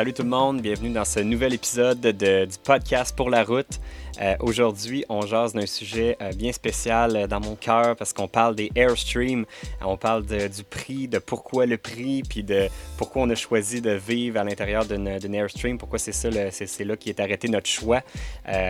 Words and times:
Salut 0.00 0.14
tout 0.14 0.22
le 0.22 0.30
monde, 0.30 0.62
bienvenue 0.62 0.94
dans 0.94 1.04
ce 1.04 1.20
nouvel 1.20 1.52
épisode 1.52 2.00
de, 2.00 2.46
du 2.46 2.56
podcast 2.64 3.14
pour 3.14 3.28
la 3.28 3.44
route. 3.44 3.80
Euh, 4.20 4.34
aujourd'hui, 4.40 5.04
on 5.08 5.22
jase 5.22 5.52
d'un 5.52 5.66
sujet 5.66 6.16
euh, 6.20 6.32
bien 6.32 6.52
spécial 6.52 7.16
euh, 7.16 7.26
dans 7.26 7.40
mon 7.40 7.54
cœur 7.54 7.96
parce 7.96 8.12
qu'on 8.12 8.28
parle 8.28 8.54
des 8.54 8.70
Airstream. 8.74 9.46
on 9.84 9.96
parle 9.96 10.24
du 10.24 10.64
prix, 10.64 11.08
de 11.08 11.18
pourquoi 11.18 11.66
le 11.66 11.78
prix, 11.78 12.22
puis 12.22 12.42
de 12.42 12.68
pourquoi 12.96 13.22
on 13.22 13.30
a 13.30 13.34
choisi 13.34 13.80
de 13.80 13.92
vivre 13.92 14.38
à 14.38 14.44
l'intérieur 14.44 14.84
d'une 14.84 15.34
Airstream, 15.34 15.78
pourquoi 15.78 15.98
c'est 15.98 16.12
ça, 16.12 16.28
c'est 16.50 16.84
là 16.84 16.96
qui 16.96 17.08
est 17.08 17.20
arrêté 17.20 17.48
notre 17.48 17.68
choix. 17.68 18.02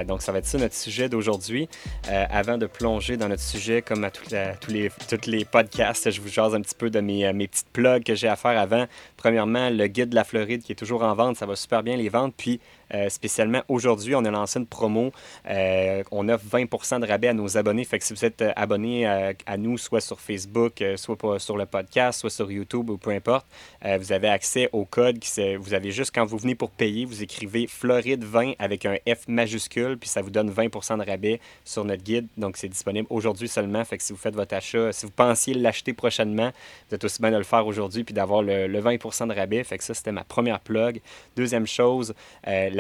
donc, 0.07 0.23
ça 0.23 0.33
va 0.33 0.39
être 0.39 0.47
ça 0.47 0.59
notre 0.59 0.75
sujet 0.75 1.09
d'aujourd'hui. 1.09 1.69
avant 2.09 2.59
de 2.59 2.67
plonger 2.67 3.17
dans 3.17 3.29
notre 3.29 3.43
sujet, 3.43 3.83
comme 3.83 4.05
à, 4.05 4.11
tous 4.11 4.71
les, 4.71 4.91
toutes 5.09 5.27
les 5.27 5.45
podcasts, 5.45 6.11
je 6.11 6.21
vous 6.21 6.29
jase 6.29 6.55
un 6.55 6.61
petit 6.61 6.75
peu 6.75 6.91
de 6.91 7.01
mes, 7.01 7.33
mes 7.33 7.49
petites 7.49 7.71
plugs 7.73 8.05
que 8.05 8.15
j'ai 8.15 8.29
à 8.29 8.37
faire 8.37 8.59
avant. 8.59 8.87
Premièrement, 9.17 9.71
le 9.71 9.87
guide 9.87 10.11
de 10.11 10.15
la 10.15 10.25
Floride 10.25 10.63
qui 10.63 10.73
est 10.73 10.77
toujours 10.77 11.03
en 11.03 11.15
vente, 11.15 11.37
ça 11.37 11.47
va 11.47 11.57
super 11.57 11.83
bien 11.83 11.97
les 11.97 12.09
vendre. 12.09 12.33
Puis, 12.37 12.61
spécialement 13.09 13.63
aujourd'hui, 13.69 14.15
on 14.15 14.25
a 14.25 14.31
lancé 14.31 14.59
une 14.59 14.67
promo. 14.67 15.13
Euh, 15.49 16.03
on 16.11 16.29
offre 16.29 16.45
20% 16.47 17.01
de 17.01 17.07
rabais 17.07 17.29
à 17.29 17.35
nos 17.35 17.57
abonnés. 17.57 17.85
Fait 17.85 17.99
que 17.99 18.05
si 18.05 18.15
vous 18.15 18.25
êtes 18.25 18.43
euh, 18.43 18.53
abonné 18.57 19.07
à, 19.07 19.57
nous, 19.57 19.79
soit 19.79 20.01
sur 20.01 20.21
Facebook, 20.21 20.83
soit 20.97 21.39
sur 21.39 21.57
le 21.57 21.67
podcast, 21.67 22.21
soit 22.21 22.31
sur 22.31 22.51
YouTube 22.51 22.91
ou 22.91 22.97
peu 22.97 23.11
importe, 23.11 23.47
vous 23.99 24.13
avez 24.13 24.29
accès 24.29 24.69
au 24.73 24.85
code. 24.85 25.19
Qui 25.19 25.57
vous 25.57 25.75
avez 25.75 25.91
juste, 25.91 26.13
quand 26.15 26.25
vous 26.25 26.39
venez 26.39 26.55
pour 26.55 26.71
payer, 26.71 27.05
vous 27.05 27.23
écrivez 27.23 27.67
Floride 27.67 28.25
20 28.25 28.53
avec 28.59 28.87
un 28.87 28.97
F 29.07 29.29
majuscule, 29.29 29.97
puis 29.99 30.09
ça 30.09 30.23
vous 30.23 30.31
donne 30.31 30.51
20% 30.51 30.99
de 30.99 31.09
rabais 31.09 31.41
sur 31.65 31.85
notre 31.85 32.03
guide. 32.03 32.27
Donc, 32.37 32.57
c'est 32.57 32.69
disponible 32.69 33.07
aujourd'hui 33.11 33.49
seulement. 33.49 33.85
Fait 33.85 33.99
que 33.99 34.03
si 34.03 34.13
vous 34.13 34.19
faites 34.19 34.35
votre 34.35 34.55
achat, 34.55 34.93
si 34.93 35.07
vous 35.07 35.13
pensiez 35.13 35.55
l'acheter 35.55 35.93
prochainement, 35.93 36.51
vous 36.89 36.95
êtes 36.95 37.05
aussi 37.05 37.21
bien 37.21 37.31
de 37.31 37.37
le 37.37 37.45
faire 37.45 37.67
aujourd'hui 37.67 38.05
puis 38.05 38.15
d'avoir 38.15 38.43
le, 38.43 38.69
20% 38.69 39.29
de 39.29 39.35
rabais. 39.35 39.63
Fait 39.65 39.79
que 39.79 39.85
ça, 39.85 39.95
c'était 39.95 40.13
ma 40.13 40.25
première 40.25 40.61
plug. 40.61 41.01
Deuxième 41.37 41.67
chose, 41.67 42.15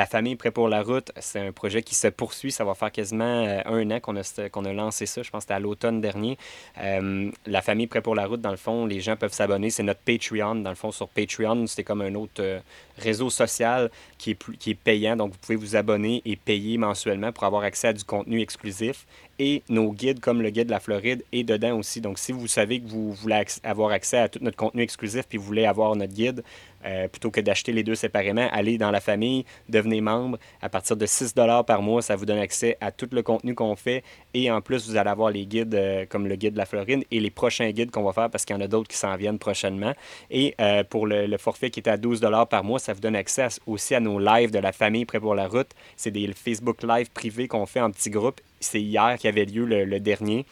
la 0.00 0.06
famille 0.06 0.34
Prêt 0.34 0.50
pour 0.50 0.70
la 0.70 0.82
route, 0.82 1.12
c'est 1.20 1.46
un 1.46 1.52
projet 1.52 1.82
qui 1.82 1.94
se 1.94 2.08
poursuit. 2.08 2.50
Ça 2.50 2.64
va 2.64 2.72
faire 2.72 2.90
quasiment 2.90 3.44
euh, 3.44 3.60
un 3.66 3.90
an 3.90 4.00
qu'on 4.00 4.16
a, 4.16 4.48
qu'on 4.48 4.64
a 4.64 4.72
lancé 4.72 5.04
ça. 5.04 5.22
Je 5.22 5.28
pense 5.28 5.40
que 5.40 5.42
c'était 5.42 5.54
à 5.54 5.60
l'automne 5.60 6.00
dernier. 6.00 6.38
Euh, 6.78 7.30
la 7.44 7.60
famille 7.60 7.86
Prêt 7.86 8.00
pour 8.00 8.14
la 8.14 8.24
route, 8.24 8.40
dans 8.40 8.50
le 8.50 8.56
fond, 8.56 8.86
les 8.86 9.02
gens 9.02 9.16
peuvent 9.16 9.34
s'abonner. 9.34 9.68
C'est 9.68 9.82
notre 9.82 10.00
Patreon. 10.00 10.54
Dans 10.54 10.70
le 10.70 10.74
fond, 10.74 10.90
sur 10.90 11.06
Patreon, 11.10 11.66
c'est 11.66 11.84
comme 11.84 12.00
un 12.00 12.14
autre 12.14 12.40
euh, 12.40 12.60
réseau 12.96 13.28
social 13.28 13.90
qui 14.16 14.30
est, 14.30 14.56
qui 14.58 14.70
est 14.70 14.74
payant. 14.74 15.16
Donc, 15.16 15.32
vous 15.32 15.38
pouvez 15.38 15.56
vous 15.56 15.76
abonner 15.76 16.22
et 16.24 16.34
payer 16.34 16.78
mensuellement 16.78 17.30
pour 17.30 17.44
avoir 17.44 17.64
accès 17.64 17.88
à 17.88 17.92
du 17.92 18.04
contenu 18.04 18.40
exclusif. 18.40 19.06
Et 19.42 19.62
nos 19.70 19.90
guides, 19.90 20.20
comme 20.20 20.42
le 20.42 20.50
guide 20.50 20.66
de 20.66 20.70
la 20.70 20.80
Floride, 20.80 21.24
est 21.32 21.44
dedans 21.44 21.78
aussi. 21.78 22.02
Donc, 22.02 22.18
si 22.18 22.30
vous 22.30 22.46
savez 22.46 22.78
que 22.78 22.86
vous 22.86 23.14
voulez 23.14 23.42
avoir 23.64 23.90
accès 23.90 24.18
à 24.18 24.28
tout 24.28 24.38
notre 24.42 24.58
contenu 24.58 24.82
exclusif 24.82 25.24
puis 25.26 25.38
vous 25.38 25.44
voulez 25.44 25.64
avoir 25.64 25.96
notre 25.96 26.12
guide, 26.12 26.44
euh, 26.84 27.08
plutôt 27.08 27.30
que 27.30 27.40
d'acheter 27.40 27.72
les 27.72 27.82
deux 27.82 27.94
séparément, 27.94 28.46
allez 28.52 28.76
dans 28.76 28.90
la 28.90 29.00
famille, 29.00 29.46
devenez 29.70 30.02
membre. 30.02 30.38
À 30.60 30.68
partir 30.68 30.94
de 30.94 31.06
6 31.06 31.32
par 31.66 31.80
mois, 31.80 32.02
ça 32.02 32.16
vous 32.16 32.26
donne 32.26 32.38
accès 32.38 32.76
à 32.82 32.92
tout 32.92 33.08
le 33.12 33.22
contenu 33.22 33.54
qu'on 33.54 33.76
fait. 33.76 34.04
Et 34.34 34.50
en 34.50 34.60
plus, 34.60 34.86
vous 34.86 34.96
allez 34.96 35.08
avoir 35.08 35.30
les 35.30 35.46
guides 35.46 35.74
euh, 35.74 36.04
comme 36.06 36.26
le 36.26 36.36
guide 36.36 36.52
de 36.52 36.58
la 36.58 36.66
Floride 36.66 37.04
et 37.10 37.18
les 37.18 37.30
prochains 37.30 37.70
guides 37.70 37.90
qu'on 37.90 38.02
va 38.02 38.12
faire 38.12 38.28
parce 38.28 38.44
qu'il 38.44 38.54
y 38.54 38.58
en 38.58 38.62
a 38.62 38.68
d'autres 38.68 38.88
qui 38.88 38.98
s'en 38.98 39.16
viennent 39.16 39.38
prochainement. 39.38 39.94
Et 40.30 40.54
euh, 40.60 40.84
pour 40.84 41.06
le, 41.06 41.34
forfait 41.38 41.70
qui 41.70 41.80
est 41.80 41.88
à 41.88 41.96
12 41.96 42.20
par 42.50 42.62
mois, 42.62 42.78
ça 42.78 42.92
vous 42.92 43.00
donne 43.00 43.16
accès 43.16 43.48
aussi 43.66 43.94
à 43.94 44.00
nos 44.00 44.18
lives 44.18 44.50
de 44.50 44.58
la 44.58 44.72
famille 44.72 45.06
prêt 45.06 45.18
pour 45.18 45.34
la 45.34 45.48
route. 45.48 45.70
C'est 45.96 46.10
des 46.10 46.30
Facebook 46.34 46.82
Live 46.82 47.08
privés 47.10 47.48
qu'on 47.48 47.64
fait 47.64 47.80
en 47.80 47.90
petits 47.90 48.10
groupes. 48.10 48.42
C'est 48.60 48.80
hier 48.80 49.16
qui 49.18 49.26
avait 49.26 49.46
lieu 49.46 49.64
le 49.64 50.00
dernier. 50.00 50.46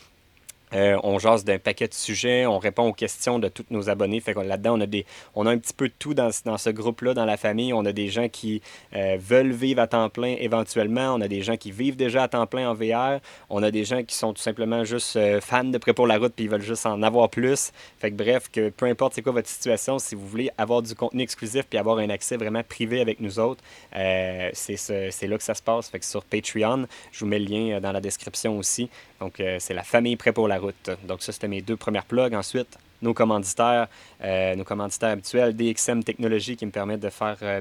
Euh, 0.74 0.98
on 1.02 1.18
jase 1.18 1.44
d'un 1.44 1.58
paquet 1.58 1.88
de 1.88 1.94
sujets, 1.94 2.46
on 2.46 2.58
répond 2.58 2.88
aux 2.88 2.92
questions 2.92 3.38
de 3.38 3.48
tous 3.48 3.64
nos 3.70 3.88
abonnés. 3.88 4.20
Fait 4.20 4.34
que 4.34 4.40
là-dedans, 4.40 4.78
on 4.78 4.80
a 4.80 4.86
des, 4.86 5.06
on 5.34 5.46
a 5.46 5.50
un 5.50 5.58
petit 5.58 5.72
peu 5.72 5.88
de 5.88 5.94
tout 5.98 6.14
dans, 6.14 6.30
dans 6.44 6.58
ce 6.58 6.70
groupe-là, 6.70 7.14
dans 7.14 7.24
la 7.24 7.36
famille. 7.36 7.72
On 7.72 7.84
a 7.84 7.92
des 7.92 8.08
gens 8.08 8.28
qui 8.28 8.62
euh, 8.94 9.16
veulent 9.20 9.52
vivre 9.52 9.80
à 9.80 9.86
temps 9.86 10.08
plein 10.08 10.36
éventuellement. 10.38 11.14
On 11.14 11.20
a 11.20 11.28
des 11.28 11.42
gens 11.42 11.56
qui 11.56 11.70
vivent 11.70 11.96
déjà 11.96 12.24
à 12.24 12.28
temps 12.28 12.46
plein 12.46 12.70
en 12.70 12.74
VR. 12.74 13.20
On 13.50 13.62
a 13.62 13.70
des 13.70 13.84
gens 13.84 14.02
qui 14.02 14.14
sont 14.14 14.32
tout 14.32 14.42
simplement 14.42 14.84
juste 14.84 15.16
euh, 15.16 15.40
fans 15.40 15.64
de 15.64 15.78
prêt 15.78 15.94
pour 15.94 16.06
la 16.06 16.18
route 16.18 16.32
puis 16.34 16.44
ils 16.44 16.50
veulent 16.50 16.62
juste 16.62 16.86
en 16.86 17.02
avoir 17.02 17.28
plus. 17.28 17.72
Fait 17.98 18.10
que 18.10 18.16
bref, 18.16 18.48
que 18.52 18.70
peu 18.70 18.86
importe 18.86 19.14
c'est 19.14 19.22
quoi 19.22 19.32
votre 19.32 19.48
situation, 19.48 19.98
si 19.98 20.14
vous 20.14 20.26
voulez 20.26 20.50
avoir 20.58 20.82
du 20.82 20.94
contenu 20.94 21.22
exclusif 21.22 21.64
puis 21.68 21.78
avoir 21.78 21.98
un 21.98 22.10
accès 22.10 22.36
vraiment 22.36 22.62
privé 22.62 23.00
avec 23.00 23.20
nous 23.20 23.38
autres, 23.38 23.62
c'est 23.92 25.26
là 25.26 25.36
que 25.38 25.42
ça 25.42 25.54
se 25.54 25.62
passe. 25.62 25.88
Fait 25.88 25.98
que 25.98 26.04
sur 26.04 26.24
Patreon, 26.24 26.86
je 27.12 27.20
vous 27.20 27.26
mets 27.26 27.38
le 27.38 27.46
lien 27.46 27.80
dans 27.80 27.92
la 27.92 28.00
description 28.00 28.58
aussi. 28.58 28.88
Donc, 29.20 29.42
c'est 29.58 29.74
la 29.74 29.82
famille 29.82 30.16
prêt 30.16 30.32
pour 30.32 30.48
la 30.48 30.57
route. 30.58 30.90
Donc 31.06 31.22
ça, 31.22 31.32
c'était 31.32 31.48
mes 31.48 31.62
deux 31.62 31.76
premières 31.76 32.04
plugs. 32.04 32.34
Ensuite, 32.34 32.78
nos 33.02 33.14
commanditaires, 33.14 33.88
euh, 34.22 34.54
nos 34.54 34.64
commanditaires 34.64 35.10
habituels, 35.10 35.54
DXM 35.54 36.02
Technologies 36.02 36.56
qui 36.56 36.66
me 36.66 36.70
permettent 36.70 37.00
de 37.00 37.10
faire 37.10 37.36
euh, 37.42 37.60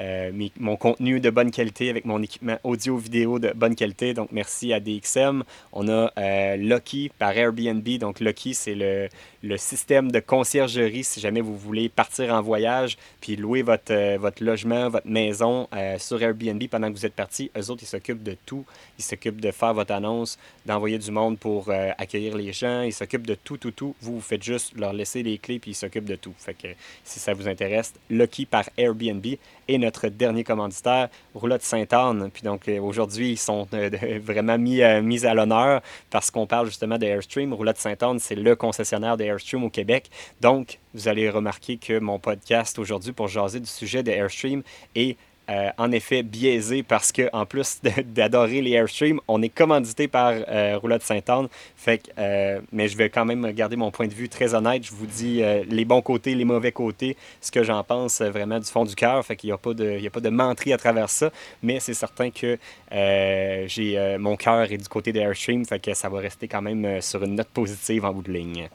euh, 0.00 0.32
mes, 0.32 0.52
mon 0.58 0.76
contenu 0.76 1.20
de 1.20 1.30
bonne 1.30 1.50
qualité 1.50 1.90
avec 1.90 2.04
mon 2.04 2.22
équipement 2.22 2.58
audio-vidéo 2.64 3.38
de 3.38 3.52
bonne 3.54 3.74
qualité. 3.74 4.14
Donc 4.14 4.30
merci 4.32 4.72
à 4.72 4.80
DXM. 4.80 5.42
On 5.72 5.88
a 5.88 6.56
Lucky 6.56 7.10
par 7.18 7.36
Airbnb. 7.36 7.88
Donc 7.98 8.20
Lucky, 8.20 8.54
c'est 8.54 8.74
le, 8.74 9.08
le, 9.44 9.56
système 9.56 10.10
de 10.10 10.20
conciergerie 10.20 11.04
si 11.04 11.20
jamais 11.20 11.40
vous 11.40 11.56
voulez 11.56 11.88
partir 11.88 12.32
en 12.34 12.42
voyage 12.42 12.96
puis 13.20 13.36
louer 13.36 13.62
votre, 13.62 14.16
votre 14.16 14.42
logement, 14.42 14.88
votre 14.88 15.06
maison 15.06 15.68
sur 15.98 16.22
Airbnb 16.22 16.62
pendant 16.68 16.90
que 16.90 16.96
vous 16.96 17.06
êtes 17.06 17.14
parti. 17.14 17.50
Eux 17.56 17.70
autres, 17.70 17.82
ils 17.82 17.86
s'occupent 17.86 18.22
de 18.22 18.36
tout. 18.46 18.64
Ils 18.98 19.04
s'occupent 19.04 19.40
de 19.40 19.50
faire 19.50 19.74
votre 19.74 19.92
annonce, 19.92 20.38
d'envoyer 20.66 20.98
du 20.98 21.10
monde 21.10 21.38
pour 21.38 21.70
accueillir 21.98 22.36
les 22.36 22.52
gens. 22.52 22.82
Ils 22.82 22.92
s'occupent 22.92 23.26
de 23.26 23.34
tout, 23.34 23.56
tout, 23.56 23.70
tout. 23.70 23.94
Vous, 24.00 24.14
vous 24.16 24.20
faites 24.20 24.42
juste 24.42 24.76
leur 24.76 24.92
laisser 24.92 25.22
les 25.22 25.38
clés 25.38 25.58
puis 25.58 25.72
ils 25.72 25.76
s'occupent 25.76 26.04
de 26.04 26.16
tout. 26.16 26.34
Fait 26.38 26.54
que 26.54 26.68
si 27.04 27.18
ça 27.18 27.32
vous 27.34 27.48
intéresse, 27.48 27.92
Lucky 28.10 28.46
par 28.46 28.64
Airbnb 28.76 29.26
est 29.68 29.78
notre 29.78 30.08
dernier 30.08 30.44
commanditaire, 30.44 31.08
Roulotte 31.34 31.62
Sainte-Anne. 31.62 32.30
Puis 32.32 32.42
donc 32.42 32.68
euh, 32.68 32.80
aujourd'hui, 32.80 33.32
ils 33.32 33.38
sont 33.38 33.66
euh, 33.74 33.90
vraiment 34.22 34.58
mis, 34.58 34.82
euh, 34.82 35.02
mis 35.02 35.24
à 35.26 35.34
l'honneur 35.34 35.80
parce 36.10 36.30
qu'on 36.30 36.46
parle 36.46 36.66
justement 36.66 36.98
de 36.98 37.06
Airstream. 37.06 37.52
Roulotte 37.52 37.78
Sainte-Anne, 37.78 38.18
c'est 38.18 38.34
le 38.34 38.56
concessionnaire 38.56 39.16
de 39.16 39.24
Airstream 39.24 39.64
au 39.64 39.70
Québec. 39.70 40.10
Donc, 40.40 40.78
vous 40.94 41.08
allez 41.08 41.30
remarquer 41.30 41.76
que 41.76 41.98
mon 41.98 42.18
podcast 42.18 42.78
aujourd'hui 42.78 43.12
pour 43.12 43.28
jaser 43.28 43.60
du 43.60 43.66
sujet 43.66 44.02
de 44.02 44.10
Airstream 44.10 44.62
est 44.94 45.16
euh, 45.50 45.68
en 45.76 45.92
effet 45.92 46.22
biaisé 46.22 46.82
parce 46.82 47.12
que 47.12 47.28
en 47.34 47.44
plus 47.44 47.80
d'adorer 48.06 48.62
les 48.62 48.70
Airstream, 48.72 49.20
on 49.28 49.42
est 49.42 49.50
commandité 49.50 50.08
par 50.08 50.32
euh, 50.32 50.78
Roulotte 50.80 51.02
Sainte-Anne. 51.02 51.48
Fait 51.76 52.02
euh, 52.18 52.60
mais 52.72 52.88
je 52.88 52.96
vais 52.96 53.10
quand 53.10 53.26
même 53.26 53.52
garder 53.52 53.76
mon 53.76 53.90
point 53.90 54.06
de 54.06 54.14
vue 54.14 54.30
très 54.30 54.54
honnête. 54.54 54.84
Je 54.86 54.92
vous 54.92 55.06
dis 55.06 55.42
les 55.68 55.84
bons 55.84 56.00
côtés, 56.00 56.34
les 56.34 56.46
mauvais 56.46 56.72
côtés, 56.72 57.16
ce 57.40 57.50
que 57.50 57.62
j'en 57.62 57.84
pense 57.84 58.22
vraiment 58.22 58.58
du 58.58 58.66
fond 58.66 58.84
du 58.84 58.94
cœur. 58.94 59.24
Fait 59.24 59.36
qu'il 59.36 59.48
n'y 59.48 59.52
a 59.52 59.58
pas 59.58 59.74
de, 59.74 59.98
il 60.00 60.06
a 60.06 60.10
pas 60.10 60.20
de 60.20 60.72
à 60.72 60.76
travers 60.78 61.10
ça. 61.10 61.30
Mais 61.62 61.78
c'est 61.80 61.94
certain 61.94 62.30
que 62.30 62.58
j'ai 62.90 64.16
mon 64.18 64.36
cœur 64.36 64.72
est 64.72 64.78
du 64.78 64.88
côté 64.88 65.12
des 65.12 65.20
Airstream. 65.20 65.64
Fait 65.64 65.78
que 65.78 65.92
ça 65.94 66.08
va 66.08 66.20
rester 66.20 66.48
quand 66.48 66.62
même 66.62 67.00
sur 67.02 67.22
une 67.22 67.34
note 67.34 67.48
positive 67.48 68.04
en 68.04 68.12
bout 68.12 68.22
de 68.22 68.32
ligne. 68.32 68.68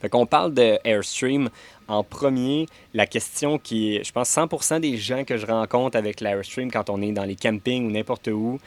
Fait 0.00 0.08
qu'on 0.08 0.26
parle 0.26 0.54
de 0.54 0.78
Airstream. 0.84 1.50
En 1.88 2.04
premier, 2.04 2.66
la 2.92 3.06
question 3.06 3.58
qui 3.58 3.96
est, 3.96 4.04
je 4.04 4.12
pense, 4.12 4.28
100% 4.30 4.80
des 4.80 4.98
gens 4.98 5.24
que 5.24 5.38
je 5.38 5.46
rencontre 5.46 5.96
avec 5.96 6.20
l'Airstream 6.20 6.70
quand 6.70 6.90
on 6.90 7.00
est 7.00 7.12
dans 7.12 7.24
les 7.24 7.34
campings 7.34 7.86
ou 7.86 7.90
n'importe 7.90 8.28
où, 8.28 8.60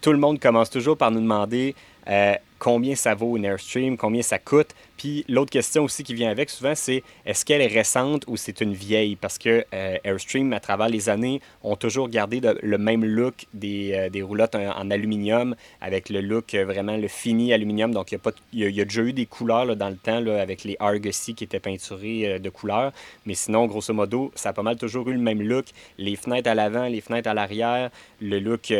tout 0.00 0.12
le 0.12 0.18
monde 0.18 0.40
commence 0.40 0.70
toujours 0.70 0.96
par 0.96 1.10
nous 1.10 1.20
demander 1.20 1.74
euh, 2.08 2.34
combien 2.62 2.94
ça 2.94 3.16
vaut 3.16 3.36
une 3.36 3.44
Airstream, 3.44 3.96
combien 3.96 4.22
ça 4.22 4.38
coûte. 4.38 4.68
Puis 4.96 5.24
l'autre 5.28 5.50
question 5.50 5.82
aussi 5.82 6.04
qui 6.04 6.14
vient 6.14 6.30
avec 6.30 6.48
souvent, 6.48 6.76
c'est 6.76 7.02
est-ce 7.26 7.44
qu'elle 7.44 7.60
est 7.60 7.66
récente 7.66 8.22
ou 8.28 8.36
c'est 8.36 8.60
une 8.60 8.72
vieille? 8.72 9.16
Parce 9.16 9.36
que 9.36 9.64
euh, 9.74 9.96
Airstream, 10.04 10.52
à 10.52 10.60
travers 10.60 10.88
les 10.88 11.08
années, 11.08 11.40
ont 11.64 11.74
toujours 11.74 12.08
gardé 12.08 12.40
le 12.62 12.78
même 12.78 13.04
look 13.04 13.46
des, 13.52 13.94
euh, 13.94 14.10
des 14.10 14.22
roulottes 14.22 14.54
en, 14.54 14.92
aluminium, 14.92 15.56
avec 15.80 16.08
le 16.08 16.20
look 16.20 16.54
euh, 16.54 16.64
vraiment 16.64 16.96
le 16.96 17.08
fini 17.08 17.52
aluminium. 17.52 17.90
Donc 17.90 18.12
il 18.12 18.20
y, 18.20 18.28
a 18.28 18.68
il 18.68 18.76
y 18.76 18.80
a, 18.80 18.84
déjà 18.84 19.02
eu 19.02 19.12
des 19.12 19.26
couleurs 19.26 19.74
dans 19.74 19.88
le 19.88 19.96
temps 19.96 20.20
là, 20.20 20.40
avec 20.40 20.62
les 20.62 20.76
Argosy 20.78 21.34
qui 21.34 21.42
étaient 21.42 21.58
peinturés 21.58 22.38
de 22.38 22.48
couleurs. 22.48 22.92
Mais 23.26 23.34
sinon, 23.34 23.66
grosso 23.66 23.92
modo, 23.92 24.30
ça 24.36 24.50
a 24.50 24.52
pas 24.52 24.62
mal 24.62 24.76
toujours 24.76 25.08
eu 25.08 25.14
le 25.14 25.18
même 25.18 25.42
look. 25.42 25.64
Les 25.98 26.14
fenêtres 26.14 26.48
à 26.48 26.54
l'avant, 26.54 26.86
les 26.86 27.00
fenêtres 27.00 27.28
à 27.28 27.34
l'arrière, 27.34 27.90
le 28.20 28.38
look 28.38 28.72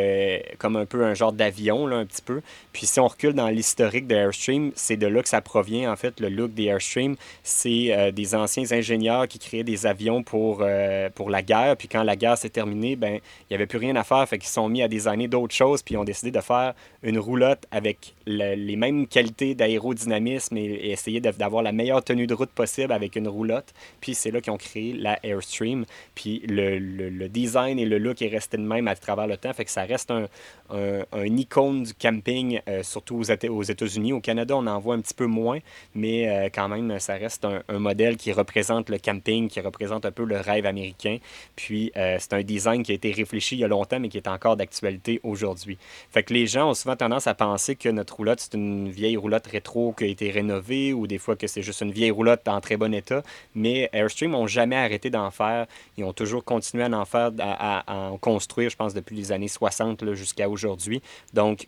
comme 0.59 0.77
un 0.77 0.87
peu 0.87 1.05
un 1.05 1.15
genre 1.15 1.33
d'avion, 1.33 1.89
un 1.89 2.07
petit 2.07 2.23
peu. 2.23 2.43
Puis 2.73 2.87
si 2.87 3.01
on 3.01 3.09
recule 3.09 3.33
dans 3.33 3.49
l'histoire, 3.49 3.72
historique 3.73 4.07
de 4.07 4.15
Airstream, 4.15 4.71
c'est 4.75 4.99
de 4.99 5.07
là 5.07 5.23
que 5.23 5.29
ça 5.31 5.41
provient, 5.41 5.91
en 5.91 5.97
fait, 5.97 6.21
le 6.21 6.29
look 6.29 6.53
des 6.53 6.65
Airstream. 6.65 7.17
C'est 7.43 7.87
euh, 7.91 8.11
des 8.11 8.35
anciens 8.35 8.71
ingénieurs 8.71 9.27
qui 9.27 9.39
créaient 9.39 9.65
des 9.65 9.87
avions 9.87 10.23
pour, 10.23 10.59
euh, 10.61 11.09
pour 11.09 11.31
la 11.31 11.41
guerre. 11.41 11.79
Puis 11.79 11.89
quand 11.89 12.03
la 12.03 12.15
guerre 12.15 12.37
s'est 12.37 12.51
terminée, 12.51 12.97
ben, 12.97 13.15
il 13.15 13.47
n'y 13.51 13.55
avait 13.55 13.67
plus 13.67 13.79
rien 13.79 13.97
à 13.97 14.05
faire. 14.05 14.29
Fait 14.29 14.37
qu'ils 14.37 14.51
sont 14.51 14.69
mis 14.69 14.83
à 14.83 14.89
designer 14.89 15.27
d'autres 15.27 15.55
choses. 15.55 15.83
Puis 15.83 15.95
ils 15.95 15.99
ont 15.99 16.05
décidé 16.05 16.31
de 16.31 16.41
faire 16.43 16.75
une 17.03 17.19
roulotte 17.19 17.65
avec 17.71 18.15
les 18.27 18.77
mêmes 18.77 19.07
qualités 19.07 19.55
d'aérodynamisme 19.55 20.57
et, 20.59 20.91
essayer 20.93 21.21
d'avoir 21.21 21.63
la 21.63 21.73
meilleure 21.73 22.05
tenue 22.05 22.27
de 22.27 22.35
route 22.35 22.51
possible 22.51 22.93
avec 22.93 23.17
une 23.17 23.27
roulotte. 23.27 23.73
Puis 24.03 24.15
c'est 24.15 24.31
là 24.31 24.43
qu'ils 24.43 24.53
ont 24.53 24.59
créé 24.59 24.93
la 24.93 25.19
Airstream. 25.25 25.87
Puis 26.15 26.43
le, 26.47 26.79
le, 26.79 27.29
design 27.29 27.79
et 27.79 27.87
le 27.87 27.97
look 27.97 28.21
est 28.21 28.29
resté 28.29 28.59
le 28.59 28.65
même 28.65 28.87
à 28.87 28.95
travers 28.95 29.27
le 29.27 29.39
temps. 29.39 29.53
Fait 29.55 29.65
que 29.65 29.71
ça 29.71 29.85
reste 29.85 30.11
un, 30.11 30.29
un, 30.71 31.37
icône 31.37 31.85
du 31.85 31.95
camping, 31.95 32.61
euh, 32.69 32.83
surtout 32.83 33.17
aux, 33.17 33.31
aux 33.49 33.62
aux 33.63 33.71
États-Unis. 33.71 34.13
Au 34.13 34.21
Canada, 34.21 34.57
on 34.57 34.67
en 34.67 34.79
voit 34.79 34.95
un 34.95 35.01
petit 35.01 35.15
peu 35.15 35.27
moins, 35.27 35.59
mais 35.95 36.51
quand 36.55 36.69
même, 36.69 36.99
ça 37.01 37.15
reste 37.15 37.45
un, 37.45 37.79
modèle 37.79 38.17
qui 38.17 38.33
représente 38.33 38.91
le 38.91 38.99
camping, 38.99 39.49
qui 39.49 39.61
représente 39.61 40.05
un 40.05 40.13
peu 40.13 40.25
le 40.25 40.37
rêve 40.37 40.67
américain. 40.67 41.19
Puis, 41.57 41.93
c'est 41.95 42.33
un 42.33 42.43
design 42.43 42.83
qui 42.83 42.93
a 42.93 42.95
été 42.95 43.13
réfléchi 43.13 43.57
il 43.57 43.61
y 43.61 43.65
a 43.65 43.69
longtemps, 43.69 44.01
mais 44.01 44.09
qui 44.09 44.19
est 44.19 44.29
encore 44.29 44.57
d'actualité 44.57 45.21
aujourd'hui. 45.23 45.79
Fait 46.11 46.23
que 46.23 46.33
les 46.33 46.47
gens 46.47 46.71
ont 46.71 46.75
souvent 46.75 46.97
tendance 46.97 47.27
à 47.27 47.35
penser 47.35 47.77
que 47.77 47.89
notre 47.89 48.17
roulotte, 48.17 48.41
c'est 48.41 48.55
une 48.55 48.91
vieille 48.91 49.17
roulotte 49.17 49.47
rétro 49.47 49.93
qui 49.93 50.05
a 50.05 50.07
été 50.07 50.31
rénovée 50.31 50.93
ou 50.93 51.07
des 51.07 51.19
fois 51.19 51.37
que 51.37 51.47
c'est 51.47 51.63
juste 51.63 51.81
une 51.81 51.93
vieille 51.93 52.11
roulotte 52.11 52.47
en 52.49 52.61
très 52.61 52.77
bon 52.77 52.93
état. 52.95 53.23
Mais 53.55 53.89
Airstream 53.93 54.33
n'ont 54.33 54.47
jamais 54.47 54.77
arrêté 54.77 55.11
d'en 55.11 55.31
faire. 55.31 55.67
Ils 55.97 56.05
ont 56.05 56.13
toujours 56.13 56.45
continué 56.45 56.85
à 56.85 56.91
en 56.91 57.05
faire, 57.05 57.31
à, 57.39 57.85
en 57.87 58.19
construire, 58.19 58.71
je 58.71 58.77
pense, 58.77 58.95
depuis 58.95 59.17
les 59.17 59.33
années 59.33 59.49
60 59.49 60.15
jusqu'à 60.15 60.49
aujourd'hui. 60.49 61.03
Donc, 61.33 61.67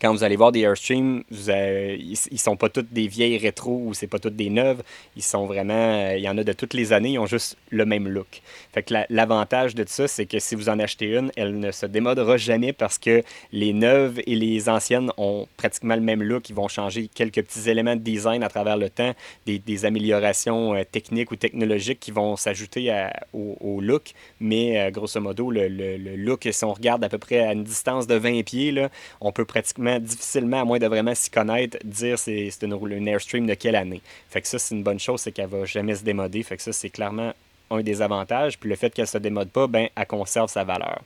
quand 0.00 0.12
vous 0.12 0.24
allez 0.24 0.36
voir 0.36 0.50
des 0.50 0.60
Airstream, 0.60 1.22
ils, 1.30 2.16
ne 2.32 2.36
sont 2.36 2.56
pas 2.56 2.68
toutes 2.68 2.92
des 2.92 3.06
vieilles 3.06 3.38
rétro 3.38 3.80
ou 3.84 3.94
c'est 3.94 4.08
pas 4.08 4.18
toutes 4.18 4.34
des 4.34 4.50
neuves. 4.50 4.82
Ils 5.16 5.22
sont 5.22 5.46
vraiment, 5.46 5.72
euh, 5.74 6.16
il 6.16 6.22
y 6.22 6.28
en 6.28 6.36
a 6.36 6.42
de 6.42 6.52
toutes 6.52 6.74
les 6.74 6.92
années, 6.92 7.10
ils 7.10 7.18
ont 7.18 7.26
juste 7.26 7.56
le 7.70 7.86
même 7.86 8.08
look. 8.08 8.42
Fait 8.72 8.82
que 8.82 8.94
l'avantage 9.08 9.74
de 9.76 9.84
ça, 9.86 10.08
c'est 10.08 10.26
que 10.26 10.40
si 10.40 10.56
vous 10.56 10.68
en 10.68 10.80
achetez 10.80 11.06
une, 11.06 11.30
elle 11.36 11.58
ne 11.58 11.70
se 11.70 11.86
démodera 11.86 12.36
jamais 12.36 12.72
parce 12.72 12.98
que 12.98 13.22
les 13.52 13.72
neuves 13.72 14.20
et 14.26 14.34
les 14.34 14.68
anciennes 14.68 15.12
ont 15.16 15.46
pratiquement 15.56 15.94
le 15.94 16.00
même 16.00 16.22
look. 16.22 16.48
Ils 16.48 16.56
vont 16.56 16.68
changer 16.68 17.08
quelques 17.14 17.42
petits 17.42 17.70
éléments 17.70 17.94
de 17.94 18.00
design 18.00 18.42
à 18.42 18.48
travers 18.48 18.76
le 18.76 18.90
temps, 18.90 19.14
des, 19.46 19.84
améliorations 19.84 20.74
euh, 20.74 20.82
techniques 20.84 21.30
ou 21.30 21.36
technologiques 21.36 22.00
qui 22.00 22.10
vont 22.10 22.36
s'ajouter 22.36 22.92
au, 23.32 23.80
look. 23.80 24.12
Mais 24.40 24.80
euh, 24.80 24.90
grosso 24.90 25.20
modo, 25.20 25.50
le, 25.50 25.68
look, 26.16 26.48
si 26.50 26.64
on 26.64 26.72
regarde 26.72 27.04
à 27.04 27.08
peu 27.08 27.18
près 27.18 27.40
à 27.40 27.52
une 27.52 27.64
distance 27.64 28.06
de 28.06 28.14
20 28.16 28.42
pieds, 28.42 28.74
on 29.20 29.30
peut 29.30 29.44
pratiquement 29.44 29.83
difficilement, 29.98 30.60
à 30.60 30.64
moins 30.64 30.78
de 30.78 30.86
vraiment 30.86 31.14
s'y 31.14 31.30
connaître, 31.30 31.78
dire 31.84 32.18
c'est 32.18 32.50
une, 32.62 32.78
une 32.92 33.08
Airstream 33.08 33.46
de 33.46 33.54
quelle 33.54 33.76
année. 33.76 34.00
Fait 34.28 34.40
que 34.40 34.48
ça, 34.48 34.58
c'est 34.58 34.74
une 34.74 34.82
bonne 34.82 35.00
chose, 35.00 35.20
c'est 35.20 35.32
qu'elle 35.32 35.48
va 35.48 35.64
jamais 35.64 35.94
se 35.94 36.04
démoder. 36.04 36.42
Fait 36.42 36.56
que 36.56 36.62
ça, 36.62 36.72
c'est 36.72 36.90
clairement 36.90 37.32
un 37.70 37.82
des 37.82 38.02
avantages. 38.02 38.58
Puis 38.58 38.68
le 38.68 38.76
fait 38.76 38.92
qu'elle 38.92 39.06
se 39.06 39.18
démode 39.18 39.50
pas, 39.50 39.66
ben, 39.66 39.88
elle 39.94 40.06
conserve 40.06 40.48
sa 40.48 40.64
valeur. 40.64 41.00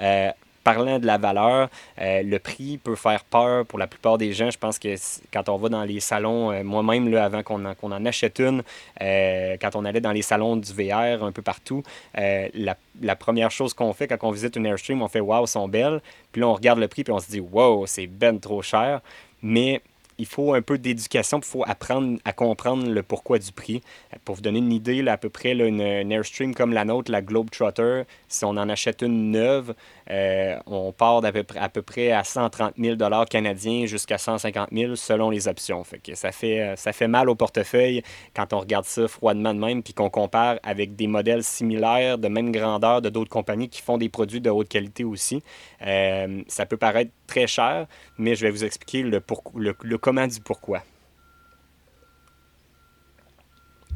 Euh, 0.00 0.30
parlant 0.64 0.98
de 0.98 1.06
la 1.06 1.18
valeur, 1.18 1.68
euh, 2.00 2.22
le 2.22 2.38
prix 2.38 2.78
peut 2.78 2.96
faire 2.96 3.24
peur 3.24 3.66
pour 3.66 3.78
la 3.78 3.86
plupart 3.86 4.18
des 4.18 4.32
gens. 4.32 4.50
Je 4.50 4.58
pense 4.58 4.78
que 4.78 4.94
quand 5.32 5.48
on 5.48 5.56
va 5.56 5.68
dans 5.68 5.84
les 5.84 6.00
salons, 6.00 6.52
euh, 6.52 6.62
moi-même, 6.62 7.12
avant 7.14 7.42
qu'on 7.42 7.64
en, 7.64 7.74
en, 7.80 8.04
achète 8.04 8.38
une, 8.38 8.62
euh, 9.00 9.56
quand 9.60 9.74
on 9.74 9.84
allait 9.84 10.00
dans 10.00 10.12
les 10.12 10.22
salons 10.22 10.56
du 10.56 10.72
VR 10.72 11.24
un 11.24 11.32
peu 11.32 11.42
partout, 11.42 11.82
la, 12.14 13.16
première 13.16 13.50
chose 13.50 13.74
qu'on 13.74 13.92
fait 13.92 14.08
quand 14.08 14.18
on 14.22 14.30
visite 14.30 14.56
une 14.56 14.66
Airstream, 14.66 15.02
on 15.02 15.08
fait 15.08 15.20
Waouh, 15.20 15.46
sont 15.46 15.68
belles. 15.68 16.00
Puis 16.32 16.40
là, 16.40 16.48
on 16.48 16.54
regarde 16.54 16.78
le 16.78 16.88
prix, 16.88 17.04
puis 17.04 17.12
on 17.12 17.18
se 17.18 17.30
dit 17.30 17.40
Wow, 17.40 17.86
c'est 17.86 18.06
ben 18.06 18.38
trop 18.38 18.62
cher. 18.62 19.00
Mais 19.42 19.82
il 20.20 20.26
faut 20.26 20.52
un 20.52 20.60
peu 20.60 20.76
d'éducation, 20.76 21.38
il 21.38 21.44
faut 21.44 21.64
apprendre 21.66 22.18
à 22.26 22.34
comprendre 22.34 22.86
le 22.86 23.02
pourquoi 23.02 23.38
du 23.38 23.52
prix. 23.52 23.80
Pour 24.26 24.34
vous 24.34 24.42
donner 24.42 24.58
une 24.58 24.72
idée, 24.72 25.06
à 25.08 25.16
peu 25.16 25.30
près 25.30 25.52
une, 25.52 25.80
Airstream 25.80 26.54
comme 26.54 26.74
la 26.74 26.84
nôtre, 26.84 27.10
la 27.10 27.22
Globetrotter, 27.22 28.02
si 28.28 28.44
on 28.44 28.50
en 28.50 28.68
achète 28.68 29.00
une 29.00 29.30
neuve, 29.30 29.74
euh, 30.10 30.58
on 30.66 30.92
part 30.92 31.20
d'à 31.20 31.30
peu, 31.30 31.44
à 31.56 31.68
peu 31.68 31.82
près 31.82 32.10
à 32.10 32.24
130 32.24 32.74
000 32.76 32.96
canadiens 33.30 33.86
jusqu'à 33.86 34.18
150 34.18 34.70
000 34.72 34.96
selon 34.96 35.30
les 35.30 35.46
options. 35.46 35.82
Euh, 35.82 36.76
ça 36.76 36.92
fait 36.92 37.08
mal 37.08 37.30
au 37.30 37.34
portefeuille 37.34 38.02
quand 38.34 38.52
on 38.52 38.58
regarde 38.58 38.84
ça 38.84 39.06
froidement 39.06 39.54
de 39.54 39.60
même, 39.60 39.82
puis 39.82 39.94
qu'on 39.94 40.10
compare 40.10 40.56
avec 40.62 40.96
des 40.96 41.06
modèles 41.06 41.44
similaires 41.44 42.18
de 42.18 42.28
même 42.28 42.50
grandeur 42.50 43.02
de 43.02 43.08
d'autres 43.08 43.30
compagnies 43.30 43.68
qui 43.68 43.82
font 43.82 43.98
des 43.98 44.08
produits 44.08 44.40
de 44.40 44.50
haute 44.50 44.68
qualité 44.68 45.04
aussi. 45.04 45.42
Euh, 45.86 46.42
ça 46.48 46.66
peut 46.66 46.76
paraître 46.76 47.12
très 47.26 47.46
cher, 47.46 47.86
mais 48.18 48.34
je 48.34 48.42
vais 48.42 48.50
vous 48.50 48.64
expliquer 48.64 49.02
le, 49.02 49.22
le 49.56 49.98
comment 49.98 50.26
du 50.26 50.40
pourquoi. 50.40 50.82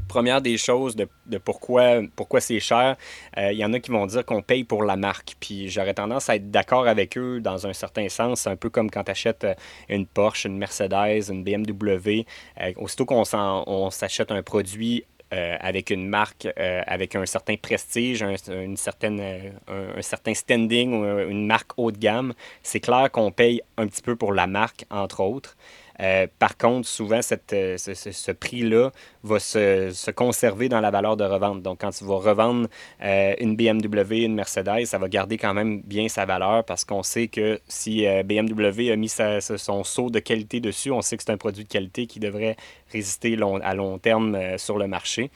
Première 0.08 0.40
des 0.40 0.58
choses 0.58 0.96
de, 0.96 1.08
pourquoi, 1.38 2.00
pourquoi 2.14 2.40
c'est 2.40 2.60
cher, 2.60 2.96
euh, 3.36 3.52
il 3.52 3.58
y 3.58 3.64
en 3.64 3.72
a 3.72 3.80
qui 3.80 3.90
vont 3.90 4.06
dire 4.06 4.24
qu'on 4.24 4.42
paye 4.42 4.64
pour 4.64 4.84
la 4.84 4.96
marque. 4.96 5.34
Puis 5.40 5.68
j'aurais 5.68 5.94
tendance 5.94 6.28
à 6.28 6.36
être 6.36 6.50
d'accord 6.50 6.86
avec 6.86 7.18
eux 7.18 7.40
dans 7.40 7.66
un 7.66 7.72
certain 7.72 8.08
sens, 8.08 8.46
un 8.46 8.56
peu 8.56 8.70
comme 8.70 8.90
quand 8.90 9.04
tu 9.04 9.10
achètes 9.10 9.44
euh, 9.44 9.54
une 9.88 10.06
Porsche, 10.06 10.44
une 10.46 10.58
Mercedes, 10.58 11.30
une 11.30 11.42
BMW. 11.42 12.24
Euh, 12.60 12.72
aussitôt 12.76 13.06
qu'on 13.06 13.90
s'achète 13.90 14.30
un 14.30 14.42
produit 14.42 15.04
avec 15.30 15.90
une 15.90 16.06
marque 16.06 16.46
avec 16.56 17.16
un 17.16 17.26
certain 17.26 17.56
prestige, 17.56 18.22
un, 18.22 18.36
une 18.50 18.76
certaine, 18.76 19.20
un, 19.66 20.00
certain 20.00 20.32
standing 20.32 21.04
une 21.28 21.48
marque 21.48 21.72
haut 21.76 21.90
de 21.90 21.98
gamme, 21.98 22.34
c'est 22.62 22.78
clair 22.78 23.10
qu'on 23.10 23.32
paye 23.32 23.60
un 23.76 23.88
petit 23.88 24.02
peu 24.02 24.14
pour 24.14 24.32
la 24.32 24.46
marque, 24.46 24.84
entre 24.90 25.24
autres. 25.24 25.56
Euh, 26.00 26.26
par 26.38 26.56
contre, 26.56 26.88
souvent, 26.88 27.20
euh, 27.52 27.76
ce, 27.78 28.30
prix-là 28.32 28.90
va 29.22 29.38
se, 29.38 30.10
conserver 30.10 30.68
dans 30.68 30.80
la 30.80 30.90
valeur 30.90 31.16
de 31.16 31.24
revente. 31.24 31.62
Donc, 31.62 31.80
quand 31.80 31.90
tu 31.90 32.04
vas 32.04 32.16
revendre 32.16 32.68
euh, 33.02 33.34
une 33.38 33.56
BMW, 33.56 34.24
une 34.24 34.34
Mercedes, 34.34 34.86
ça 34.86 34.98
va 34.98 35.08
garder 35.08 35.38
quand 35.38 35.54
même 35.54 35.82
bien 35.82 36.08
sa 36.08 36.24
valeur 36.24 36.64
parce 36.64 36.84
qu'on 36.84 37.02
sait 37.02 37.28
que 37.28 37.60
si 37.68 38.06
BMW 38.24 38.90
a 38.90 38.96
mis 38.96 39.08
son 39.08 39.84
saut 39.84 40.10
de 40.10 40.18
qualité 40.18 40.60
dessus, 40.60 40.90
on 40.90 41.02
sait 41.02 41.16
que 41.16 41.22
c'est 41.24 41.32
un 41.32 41.36
produit 41.36 41.64
de 41.64 41.68
qualité 41.68 42.06
qui 42.06 42.20
devrait 42.20 42.56
résister 42.92 43.38
à 43.62 43.74
long 43.74 43.98
terme 43.98 44.58
sur 44.58 44.78
le 44.78 44.86
marché. 44.86 45.30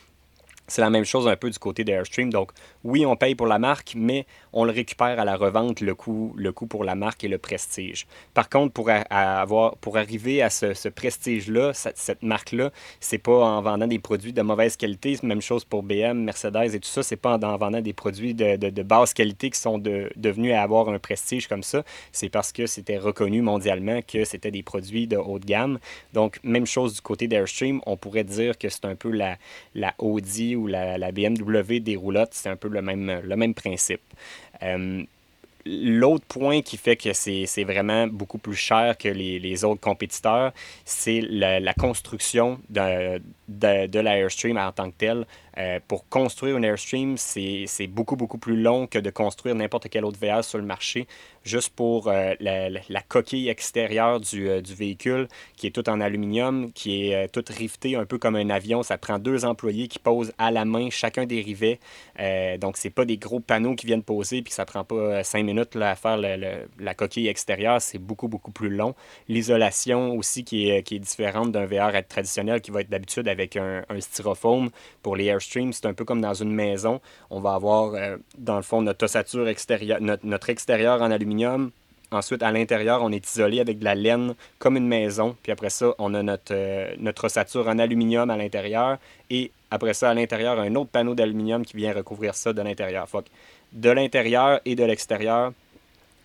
C'est 0.69 0.83
la 0.83 0.91
même 0.91 1.07
chose 1.07 1.27
un 1.27 1.37
peu 1.37 1.49
du 1.49 1.59
côté 1.59 1.83
d'Airstream. 1.83 2.31
Donc, 2.31 2.53
oui, 2.85 3.07
on 3.07 3.17
paye 3.17 3.35
pour 3.35 3.47
la 3.47 3.59
marque, 3.59 3.95
mais 3.97 4.27
on 4.53 4.65
le 4.65 4.71
récupère 4.71 5.19
à 5.19 5.25
la 5.25 5.35
revente, 5.35 5.81
le 5.81 5.95
coût, 5.95 6.35
le 6.37 6.53
coût 6.53 6.67
pour 6.67 6.85
la 6.85 6.95
marque 6.95 7.25
et 7.25 7.29
le 7.29 7.39
prestige. 7.39 8.07
Par 8.35 8.51
contre, 8.51 8.75
pour, 8.75 8.91
avoir, 8.91 9.77
pour 9.77 9.97
arriver 9.97 10.43
à 10.43 10.51
ce, 10.51 10.89
prestige-là, 10.89 11.73
cette, 11.73 12.23
marque-là, 12.23 12.71
c'est 13.01 13.19
pas 13.19 13.33
en 13.33 13.63
vendant 13.63 13.87
des 13.87 13.99
produits 13.99 14.35
de 14.35 14.43
mauvaise 14.43 14.77
qualité. 14.77 15.19
Même 15.23 15.41
chose 15.41 15.65
pour 15.65 15.83
BM, 15.83 16.19
Mercedes 16.19 16.75
et 16.75 16.81
tout 16.81 16.89
ça. 16.89 17.03
C'est 17.03 17.17
pas 17.17 17.39
en, 17.39 17.57
vendant 17.57 17.81
des 17.81 17.95
produits 17.95 18.35
de, 18.35 18.57
de, 18.57 18.83
basse 18.83 19.15
qualité 19.15 19.49
qui 19.49 19.59
sont 19.59 19.79
devenus 19.79 20.53
à 20.53 20.63
avoir 20.63 20.91
un 20.91 20.99
prestige 20.99 21.49
comme 21.49 21.63
ça. 21.63 21.83
C'est 22.13 22.29
parce 22.29 22.53
que 22.53 22.67
c'était 22.67 22.99
reconnu 22.99 23.41
mondialement 23.41 24.01
que 24.03 24.27
c'était 24.27 24.51
des 24.51 24.63
produits 24.63 25.07
de 25.07 25.17
haut 25.17 25.39
de 25.39 25.47
gamme. 25.47 25.79
Donc, 26.13 26.39
même 26.43 26.67
chose 26.67 26.95
du 26.95 27.01
côté 27.01 27.27
d'Airstream. 27.27 27.81
On 27.87 27.97
pourrait 27.97 28.25
dire 28.25 28.59
que 28.59 28.69
c'est 28.69 28.85
un 28.85 28.95
peu 28.95 29.11
la, 29.11 29.39
la 29.75 29.95
Audi 29.99 30.58
ou 30.59 30.67
la, 30.67 31.13
BMW 31.13 31.81
des 31.81 31.97
roulottes. 31.97 32.35
C'est 32.35 32.49
un 32.49 32.57
peu 32.57 32.69
le 32.69 32.83
même, 32.83 33.21
le 33.25 33.37
même 33.37 33.55
principe. 33.55 34.03
Euh, 34.63 35.03
l'autre 35.69 36.25
point 36.27 36.63
qui 36.63 36.77
fait 36.77 36.97
que 36.97 37.13
c'est 37.13 37.65
vraiment 37.65 38.07
beaucoup 38.07 38.39
plus 38.39 38.57
cher 38.57 38.97
que 38.97 39.09
les, 39.09 39.65
autres 39.65 39.81
compétiteurs, 39.81 40.53
c'est 40.85 41.21
la, 41.21 41.75
construction 41.75 42.59
de, 42.71 43.21
de, 43.49 43.87
de 43.87 43.99
l'Airstream 44.01 44.57
en 44.57 44.73
tant 44.73 44.91
que 44.91 44.97
tel. 44.97 45.27
Euh, 45.59 45.81
pour 45.89 46.09
construire 46.09 46.57
une 46.57 46.65
Airstream, 46.65 47.17
c'est 47.17 47.67
beaucoup, 47.89 48.15
beaucoup 48.15 48.39
plus 48.39 48.61
long 48.61 48.87
que 48.87 48.99
de 48.99 49.11
construire 49.11 49.57
n'importe 49.57 49.89
quel 49.89 50.05
autre 50.05 50.19
VR 50.21 50.45
sur 50.45 50.59
le 50.59 50.65
marché, 50.65 51.09
juste 51.43 51.71
pour 51.71 52.07
euh, 52.07 52.35
la, 52.39 53.03
coquille 53.09 53.49
extérieure 53.49 54.21
du, 54.21 54.63
du, 54.63 54.75
véhicule, 54.75 55.27
qui 55.57 55.67
est 55.67 55.71
toute 55.71 55.89
en 55.89 56.01
aluminium, 56.01 56.73
qui 56.73 57.11
est 57.11 57.29
toute 57.33 57.49
rivetée 57.49 57.97
un 57.97 58.05
peu 58.05 58.19
comme 58.19 58.37
un 58.37 58.51
avion. 58.51 58.85
Ça 58.85 58.99
prend 58.99 59.19
deux 59.19 59.45
employés 59.45 59.89
qui 59.89 59.99
posent 59.99 60.33
à 60.39 60.53
la 60.53 60.65
main 60.65 60.91
chacun 60.91 61.27
des 61.27 61.41
rivets. 61.41 61.81
donc, 62.61 62.77
c'est 62.77 62.91
pas 62.91 63.05
des 63.05 63.17
gros 63.17 63.41
panneaux 63.41 63.75
qui 63.75 63.87
viennent 63.87 64.03
poser, 64.03 64.43
puis 64.43 64.53
ça 64.53 64.65
prend 64.65 64.85
pas 64.85 65.25
cinq 65.25 65.43
minutes 65.43 65.58
à 65.61 65.95
faire 65.95 66.17
la 66.17 66.95
coquille 66.95 67.29
extérieure, 67.29 67.81
c'est 67.81 67.99
beaucoup, 67.99 68.29
beaucoup 68.29 68.51
plus 68.51 68.71
long. 68.71 68.95
L'isolation 69.29 70.17
aussi 70.17 70.45
qui 70.45 70.71
est, 70.71 70.83
qui 70.83 70.97
est 70.97 70.99
différente 70.99 71.53
d'un 71.53 71.67
VR 71.67 71.93
traditionnel 72.09 72.61
qui 72.61 72.71
va 72.71 72.81
être 72.81 72.91
d'habitude 72.91 73.29
avec 73.29 73.57
un, 73.57 73.83
styrofoam. 73.99 74.71
Pour 75.03 75.17
les 75.17 75.27
Airstream, 75.27 75.73
c'est 75.73 75.87
un 75.87 75.95
peu 75.95 76.05
comme 76.05 76.21
dans 76.21 76.35
une 76.35 76.53
maison. 76.53 77.01
On 77.31 77.41
va 77.41 77.55
avoir, 77.55 77.95
euh, 77.95 78.17
dans 78.37 78.57
le 78.57 78.63
fond, 78.63 78.83
notre 78.83 79.05
ossature 79.05 79.49
extérieure, 79.49 79.99
notre, 80.01 80.51
extérieur 80.51 81.03
en 81.03 81.11
aluminium, 81.11 81.71
Ensuite, 82.11 82.43
à 82.43 82.51
l'intérieur, 82.51 83.03
on 83.03 83.13
est 83.13 83.31
isolé 83.31 83.61
avec 83.61 83.81
de 83.81 83.85
la 83.85 83.95
laine 83.95 84.35
comme 84.59 84.79
une 84.79 84.89
maison. 84.89 85.37
Puis 85.43 85.53
après 85.53 85.69
ça, 85.69 85.93
on 85.99 86.15
a 86.15 86.23
notre, 86.23 86.55
euh, 86.55 86.95
notre 86.99 87.25
ossature 87.25 87.69
en 87.69 87.79
aluminium 87.79 88.31
à 88.31 88.37
l'intérieur. 88.39 88.97
Et 89.29 89.53
après 89.71 89.93
ça, 89.93 90.09
à 90.09 90.15
l'intérieur, 90.15 90.59
un 90.59 90.75
autre 90.75 90.89
panneau 90.91 91.15
d'aluminium 91.15 91.67
qui 91.67 91.77
vient 91.77 91.93
recouvrir 91.93 92.35
ça 92.35 92.55
de 92.55 92.63
l'intérieur 92.63 93.07
de 93.73 93.91
l'intérieur 93.91 94.61
et 94.65 94.75
de 94.75 94.85
l'extérieur, 94.85 95.53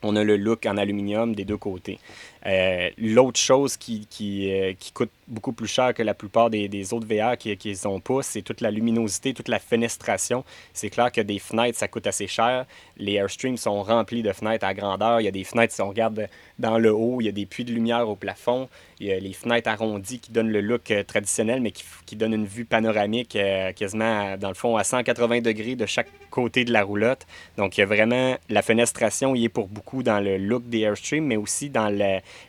on 0.04 0.16
a 0.16 0.24
le 0.24 0.38
look 0.38 0.66
en 0.66 0.78
aluminium 0.78 1.34
des 1.34 1.46
deux 1.46 1.58
côtés. 1.58 2.00
Euh, 2.46 2.90
l'autre 2.98 3.40
chose 3.40 3.78
qui, 3.78 4.06
euh, 4.22 4.74
qui, 4.78 4.92
coûte 4.92 5.12
beaucoup 5.28 5.54
plus 5.54 5.68
cher 5.68 5.94
que 5.94 6.04
la 6.04 6.14
plupart 6.14 6.50
des, 6.50 6.94
autres 6.94 7.08
VR 7.08 7.38
qui 7.38 7.50
ne 7.50 7.88
ont 7.88 8.02
pas, 8.02 8.22
c'est 8.22 8.42
toute 8.42 8.60
la 8.60 8.70
luminosité, 8.70 9.34
toute 9.34 9.48
la 9.48 9.60
fenestration. 9.60 10.44
C'est 10.74 10.90
clair 10.90 11.12
que 11.12 11.22
des 11.22 11.40
fenêtres, 11.40 11.78
ça 11.78 11.88
coûte 11.88 12.06
assez 12.06 12.28
cher. 12.28 12.66
Les 12.98 13.14
Airstreams 13.14 13.58
sont 13.58 13.82
remplis 13.82 14.24
de 14.24 14.34
fenêtres 14.34 14.66
à 14.66 14.74
grandeur. 14.74 15.22
Il 15.22 15.24
y 15.24 15.30
a 15.30 15.32
des 15.32 15.46
fenêtres, 15.46 15.74
si 15.74 15.82
on 15.82 15.90
regarde 15.90 16.28
dans 16.60 16.78
le 16.78 16.94
haut, 16.94 17.20
il 17.20 17.26
y 17.26 17.30
a 17.30 17.32
des 17.32 17.46
puits 17.46 17.66
de 17.66 17.72
lumière 17.72 18.08
au 18.08 18.16
plafond, 18.16 18.70
il 19.00 19.08
y 19.08 19.12
a 19.12 19.20
les 19.20 19.34
fenêtres 19.34 19.70
arrondies 19.70 20.20
qui 20.20 20.32
donnent 20.32 20.52
le 20.52 20.62
look 20.62 20.92
euh, 20.92 21.04
traditionnel, 21.04 21.62
mais 21.62 21.72
qui, 21.72 21.84
qui 22.06 22.16
donnent 22.16 22.34
une 22.34 22.46
vue 22.46 22.66
panoramique 22.66 23.36
euh, 23.36 23.72
quasiment, 23.74 24.38
dans 24.38 24.50
le 24.50 24.54
fond, 24.54 24.78
à 24.78 24.84
180 24.84 25.42
degrés 25.42 25.76
de 25.76 25.86
chaque 25.86 26.10
côté 26.30 26.64
de 26.66 26.72
la 26.72 26.84
roulotte. 26.84 27.26
Donc, 27.58 27.78
il 27.78 27.82
y 27.82 27.84
a 27.84 27.86
vraiment 27.86 28.38
la 28.50 28.62
fenestration, 28.62 29.36
il 29.36 29.46
est 29.46 29.50
pour 29.50 29.68
beaucoup 29.68 30.04
dans 30.04 30.20
le 30.20 30.38
look 30.38 30.68
des 30.68 30.82
Airstream, 30.82 31.26
mais 31.26 31.38
aussi 31.38 31.70
dans 31.70 31.90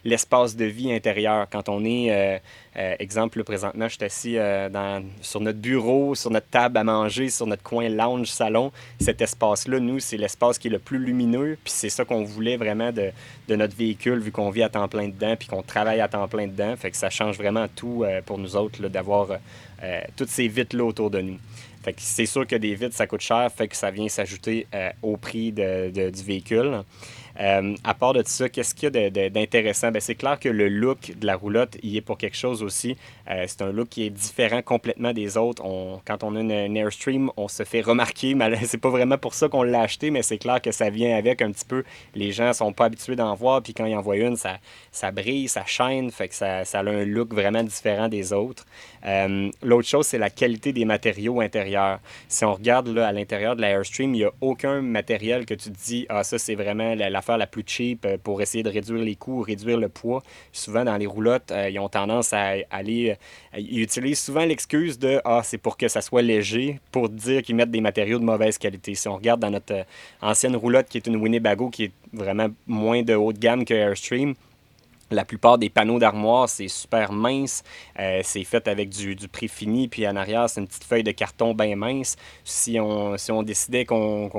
l'espace 0.04 0.56
de 0.56 0.64
vie 0.64 0.92
intérieur. 0.92 1.46
Quand 1.50 1.68
on 1.68 1.84
est, 1.84 2.40
euh, 2.76 2.94
exemple, 2.98 3.42
présentement, 3.44 3.88
je 3.88 3.94
suis 3.94 4.04
assis 4.04 4.36
dans, 4.72 5.04
sur 5.20 5.40
notre 5.40 5.58
bureau, 5.58 6.14
sur 6.14 6.30
notre 6.30 6.48
table 6.48 6.76
à 6.78 6.84
manger, 6.84 7.30
sur 7.30 7.46
notre 7.46 7.62
coin 7.62 7.88
lounge, 7.88 8.28
salon. 8.28 8.72
Cet 9.00 9.20
espace-là, 9.20 9.80
nous, 9.80 10.00
c'est 10.00 10.16
l'espace 10.16 10.58
qui 10.58 10.68
est 10.68 10.70
le 10.70 10.78
plus 10.78 10.98
lumineux, 10.98 11.56
puis 11.62 11.72
c'est 11.72 11.88
ça 11.88 12.04
qu'on 12.04 12.24
voulait 12.24 12.56
vraiment 12.56 12.92
de, 12.92 13.12
notre 13.54 13.76
véhicule, 13.76 14.18
vu 14.18 14.32
qu'on 14.32 14.50
vit 14.50 14.62
à 14.62 14.68
temps 14.68 14.88
plein 14.88 15.08
dedans, 15.08 15.36
puis 15.36 15.48
qu'on 15.48 15.62
travaille 15.62 16.00
à 16.00 16.08
temps 16.08 16.28
plein 16.28 16.46
dedans. 16.46 16.74
Fait 16.76 16.90
que 16.90 16.96
ça 16.96 17.10
change 17.10 17.36
vraiment 17.36 17.66
tout 17.68 18.04
euh, 18.04 18.20
pour 18.24 18.38
nous 18.38 18.56
autres 18.56 18.88
d'avoir 18.88 19.28
euh, 19.82 20.00
toutes 20.16 20.28
ces 20.28 20.48
vitres-là 20.48 20.84
autour 20.84 21.10
de 21.10 21.20
nous. 21.20 21.38
Fait 21.82 21.92
que 21.92 22.00
c'est 22.00 22.26
sûr 22.26 22.46
que 22.46 22.56
des 22.56 22.74
vitres, 22.74 22.94
ça 22.94 23.06
coûte 23.06 23.20
cher, 23.20 23.50
fait 23.54 23.68
que 23.68 23.76
ça 23.76 23.90
vient 23.90 24.08
s'ajouter 24.08 24.66
euh, 24.74 24.90
au 25.02 25.16
prix 25.16 25.52
de, 25.52 26.10
du 26.10 26.22
véhicule. 26.22 26.82
Euh, 27.40 27.74
à 27.84 27.94
part 27.94 28.12
de 28.12 28.22
ça, 28.24 28.48
qu'est-ce 28.48 28.74
qu'il 28.74 28.94
y 28.94 28.96
a 28.98 29.30
d'intéressant? 29.30 29.90
Ben, 29.90 30.00
c'est 30.00 30.14
clair 30.14 30.38
que 30.38 30.48
le 30.48 30.68
look 30.68 31.12
de 31.16 31.26
la 31.26 31.36
roulotte, 31.36 31.76
il 31.82 31.96
est 31.96 32.00
pour 32.00 32.18
quelque 32.18 32.36
chose 32.36 32.62
aussi. 32.62 32.96
Euh, 33.30 33.44
c'est 33.46 33.62
un 33.62 33.72
look 33.72 33.88
qui 33.88 34.06
est 34.06 34.10
différent 34.10 34.62
complètement 34.62 35.12
des 35.12 35.36
autres. 35.36 35.62
quand 36.06 36.22
on 36.22 36.36
a 36.36 36.40
une, 36.40 36.76
Airstream, 36.76 37.30
on 37.36 37.48
se 37.48 37.64
fait 37.64 37.80
remarquer. 37.80 38.36
C'est 38.64 38.78
pas 38.78 38.90
vraiment 38.90 39.18
pour 39.18 39.34
ça 39.34 39.48
qu'on 39.48 39.62
l'a 39.62 39.80
acheté, 39.82 40.10
mais 40.10 40.22
c'est 40.22 40.38
clair 40.38 40.60
que 40.60 40.72
ça 40.72 40.90
vient 40.90 41.16
avec 41.16 41.42
un 41.42 41.50
petit 41.50 41.64
peu. 41.64 41.84
Les 42.14 42.32
gens 42.32 42.52
sont 42.52 42.72
pas 42.72 42.86
habitués 42.86 43.16
d'en 43.16 43.34
voir, 43.34 43.62
puis 43.62 43.74
quand 43.74 43.84
ils 43.86 43.94
en 43.94 44.00
voient 44.00 44.16
une, 44.16 44.36
ça, 44.36 44.58
ça 44.92 45.10
brille, 45.10 45.48
ça 45.48 45.64
shine, 45.66 46.10
fait 46.10 46.28
que 46.28 46.34
ça, 46.34 46.62
a 46.62 46.80
un 46.80 47.04
look 47.04 47.34
vraiment 47.34 47.62
différent 47.62 48.08
des 48.08 48.32
autres. 48.32 48.64
Euh, 49.06 49.50
l'autre 49.62 49.88
chose, 49.88 50.06
c'est 50.06 50.18
la 50.18 50.30
qualité 50.30 50.72
des 50.72 50.84
matériaux 50.84 51.40
intérieurs. 51.40 52.00
Si 52.28 52.44
on 52.44 52.54
regarde 52.54 52.88
là, 52.88 53.08
à 53.08 53.12
l'intérieur 53.12 53.56
de 53.56 53.60
la 53.60 53.70
Airstream, 53.70 54.14
il 54.14 54.18
n'y 54.18 54.24
a 54.24 54.32
aucun 54.40 54.80
matériel 54.80 55.46
que 55.46 55.54
tu 55.54 55.70
te 55.70 55.78
dis, 55.84 56.06
ah, 56.08 56.24
ça, 56.24 56.38
c'est 56.38 56.54
vraiment 56.54 56.94
la, 56.94 57.20
l'affaire 57.24 57.38
la 57.38 57.46
plus 57.46 57.64
cheap 57.66 58.04
euh, 58.04 58.18
pour 58.22 58.42
essayer 58.42 58.62
de 58.62 58.68
réduire 58.68 59.02
les 59.02 59.16
coûts, 59.16 59.40
réduire 59.40 59.78
le 59.78 59.88
poids. 59.88 60.22
Souvent, 60.52 60.84
dans 60.84 60.96
les 60.96 61.06
roulottes, 61.06 61.50
euh, 61.50 61.70
ils 61.70 61.78
ont 61.78 61.88
tendance 61.88 62.32
à 62.32 62.54
aller. 62.70 63.16
ils 63.56 63.80
utilisent 63.80 64.20
souvent 64.20 64.44
l'excuse 64.44 64.98
de, 64.98 65.20
ah, 65.24 65.40
c'est 65.42 65.58
pour 65.58 65.76
que 65.76 65.88
ça 65.88 66.00
soit 66.00 66.22
léger, 66.22 66.80
pour 66.92 67.08
dire 67.08 67.42
qu'ils 67.42 67.56
mettent 67.56 67.70
des 67.70 67.80
matériaux 67.80 68.18
de 68.18 68.24
mauvaise 68.24 68.58
qualité. 68.58 68.94
Si 68.94 69.08
on 69.08 69.16
regarde 69.16 69.40
dans 69.40 69.50
notre 69.50 69.86
ancienne 70.20 70.56
roulotte, 70.56 70.88
qui 70.88 70.98
est 70.98 71.06
une 71.06 71.16
Winnebago, 71.16 71.70
qui 71.70 71.84
est 71.84 71.92
vraiment 72.12 72.48
moins 72.66 73.02
de 73.02 73.14
haut 73.14 73.32
de 73.32 73.38
gamme 73.38 73.64
que 73.64 73.74
Airstream, 73.74 74.34
la 75.14 75.25
plupart 75.25 75.59
des 75.59 75.71
panneaux 75.71 75.99
d'armoire, 75.99 76.49
c'est 76.49 76.68
super 76.68 77.12
mince. 77.12 77.62
Euh, 77.99 78.21
c'est 78.23 78.44
fait 78.44 78.68
avec 78.68 78.88
du, 78.88 79.14
du 79.14 79.28
fini 79.49 79.88
Puis 79.88 80.06
en 80.06 80.16
arrière, 80.16 80.49
c'est 80.49 80.61
une 80.61 80.66
petite 80.66 80.85
feuille 80.85 81.02
de 81.02 81.11
carton 81.11 81.54
bien 81.54 81.76
mince. 81.76 82.16
Si 82.44 82.78
on, 82.80 83.16
si 83.16 83.33
on 83.33 83.42
décidait 83.42 83.85
qu'on, 83.85 84.30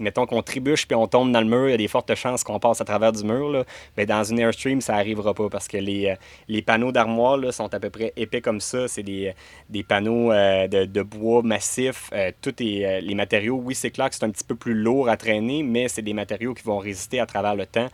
mettons 0.00 0.26
qu'on 0.26 0.42
trébuche 0.42 0.86
puis 0.86 0.94
on 0.94 1.06
tombe 1.06 1.32
dans 1.32 1.40
le 1.40 1.46
mur, 1.46 1.68
il 1.68 1.72
y 1.72 1.74
a 1.74 1.76
des 1.76 1.88
fortes 1.88 2.14
chances 2.14 2.44
qu'on 2.44 2.58
passe 2.58 2.80
à 2.80 2.84
travers 2.84 3.12
du 3.12 3.24
mur. 3.24 3.50
Là. 3.50 3.64
Mais 3.96 4.06
dans 4.06 4.24
une 4.24 4.38
Airstream, 4.38 4.80
ça 4.80 4.94
n'arrivera 4.94 5.34
pas 5.34 5.48
parce 5.48 5.68
que 5.68 5.76
les, 5.76 6.06
euh, 6.06 6.14
les 6.48 6.62
panneaux 6.62 6.92
d'armoire 6.92 7.36
là, 7.36 7.52
sont 7.52 7.72
à 7.72 7.80
peu 7.80 7.90
près 7.90 8.12
épais 8.16 8.40
comme 8.40 8.60
ça. 8.60 8.88
C'est 8.88 9.02
des, 9.02 9.34
des 9.68 9.82
panneaux 9.82 10.32
euh, 10.32 10.68
de, 10.68 10.84
de, 10.84 11.02
bois 11.02 11.42
massif. 11.42 12.10
tout 12.40 12.54
est, 12.62 13.00
les 13.00 13.14
matériaux, 13.14 13.60
oui, 13.62 13.74
c'est 13.74 13.90
clair 13.90 14.08
que 14.08 14.14
c'est 14.14 14.24
un 14.24 14.30
petit 14.30 14.44
peu 14.44 14.54
plus 14.54 14.74
lourd 14.74 15.08
à 15.08 15.16
traîner, 15.16 15.62
mais 15.62 15.88
c'est 15.88 16.02
des 16.02 16.14
matériaux 16.14 16.54
qui 16.54 16.62
vont 16.62 16.78
résister 16.78 17.20
à 17.20 17.26
travers 17.26 17.54
le 17.54 17.66
temps. 17.66 17.88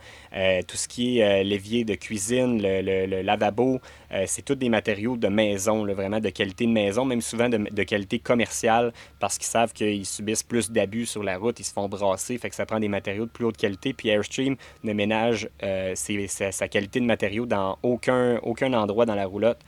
tout 0.67 0.77
ce 0.77 0.87
qui 0.87 1.19
est 1.19 1.43
l'évier 1.43 1.83
de 1.83 1.95
cuisine, 1.95 2.18
le, 2.29 3.21
lavabo, 3.21 3.79
euh, 4.11 4.23
c'est 4.27 4.43
tous 4.43 4.55
des 4.55 4.69
matériaux 4.69 5.17
de 5.17 5.27
maison, 5.27 5.85
vraiment 5.85 6.19
de 6.19 6.29
qualité 6.29 6.65
de 6.65 6.71
maison, 6.71 7.05
même 7.05 7.21
souvent 7.21 7.49
de, 7.49 7.83
qualité 7.83 8.19
commerciale, 8.19 8.93
parce 9.19 9.37
qu'ils 9.37 9.47
savent 9.47 9.73
qu'ils 9.73 10.05
subissent 10.05 10.43
plus 10.43 10.71
d'abus 10.71 11.05
sur 11.05 11.23
la 11.23 11.37
route, 11.37 11.59
ils 11.59 11.63
se 11.63 11.73
font 11.73 11.87
brasser, 11.87 12.37
fait 12.37 12.49
que 12.49 12.55
ça 12.55 12.65
prend 12.65 12.79
des 12.79 12.87
matériaux 12.87 13.25
de 13.25 13.31
plus 13.31 13.45
haute 13.45 13.57
qualité. 13.57 13.93
Puis 13.93 14.09
Airstream 14.09 14.55
ne 14.83 14.93
ménage 14.93 15.49
euh, 15.63 15.93
sa, 15.95 16.67
qualité 16.67 16.99
de 16.99 17.05
matériaux 17.05 17.45
dans 17.45 17.77
aucun, 17.83 18.37
aucun 18.43 18.73
endroit 18.73 19.05
dans 19.05 19.15
la 19.15 19.25
roulotte 19.25 19.59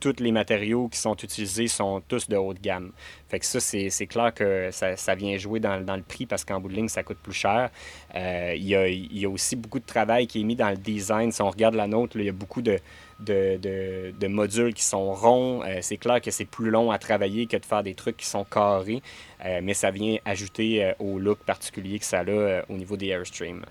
tous 0.00 0.16
les 0.18 0.32
matériaux 0.32 0.88
qui 0.88 0.98
sont 0.98 1.14
utilisés 1.14 1.68
sont 1.68 2.00
tous 2.08 2.28
de 2.28 2.36
haute 2.36 2.60
gamme. 2.60 2.92
Fait 3.28 3.38
que 3.38 3.46
ça, 3.46 3.60
c'est 3.60 4.06
clair 4.06 4.34
que 4.34 4.70
ça, 4.72 5.14
vient 5.14 5.36
jouer 5.36 5.60
dans, 5.60 5.76
le 5.78 6.02
prix 6.02 6.26
parce 6.26 6.44
qu'en 6.44 6.58
bout 6.60 6.68
de 6.68 6.74
ligne, 6.74 6.88
ça 6.88 7.02
coûte 7.02 7.18
plus 7.22 7.34
cher. 7.34 7.70
Euh, 8.16 8.54
il, 8.56 8.66
y 8.66 9.24
a, 9.24 9.28
aussi 9.28 9.54
beaucoup 9.54 9.78
de 9.78 9.84
travail 9.84 10.26
qui 10.26 10.40
est 10.40 10.44
mis 10.44 10.56
dans 10.56 10.70
le 10.70 10.76
design. 10.76 11.30
Si 11.30 11.40
on 11.42 11.50
regarde 11.50 11.74
la 11.74 11.86
nôtre, 11.86 12.16
il 12.16 12.24
y 12.24 12.28
a 12.28 12.32
beaucoup 12.32 12.62
de, 12.62 12.78
de, 13.20 14.26
modules 14.26 14.74
qui 14.74 14.82
sont 14.82 15.12
ronds. 15.12 15.62
Euh, 15.62 15.78
c'est 15.82 15.98
clair 15.98 16.20
que 16.20 16.30
c'est 16.30 16.46
plus 16.46 16.70
long 16.70 16.90
à 16.90 16.98
travailler 16.98 17.46
que 17.46 17.56
de 17.56 17.64
faire 17.64 17.82
des 17.82 17.94
trucs 17.94 18.16
qui 18.16 18.26
sont 18.26 18.44
carrés, 18.44 19.02
euh, 19.44 19.60
mais 19.62 19.74
ça 19.74 19.90
vient 19.90 20.16
ajouter 20.24 20.92
au 20.98 21.18
look 21.18 21.38
particulier 21.40 21.98
que 21.98 22.04
ça 22.04 22.20
a 22.20 22.62
au 22.68 22.76
niveau 22.76 22.96
des 22.96 23.08
Airstream. 23.08 23.64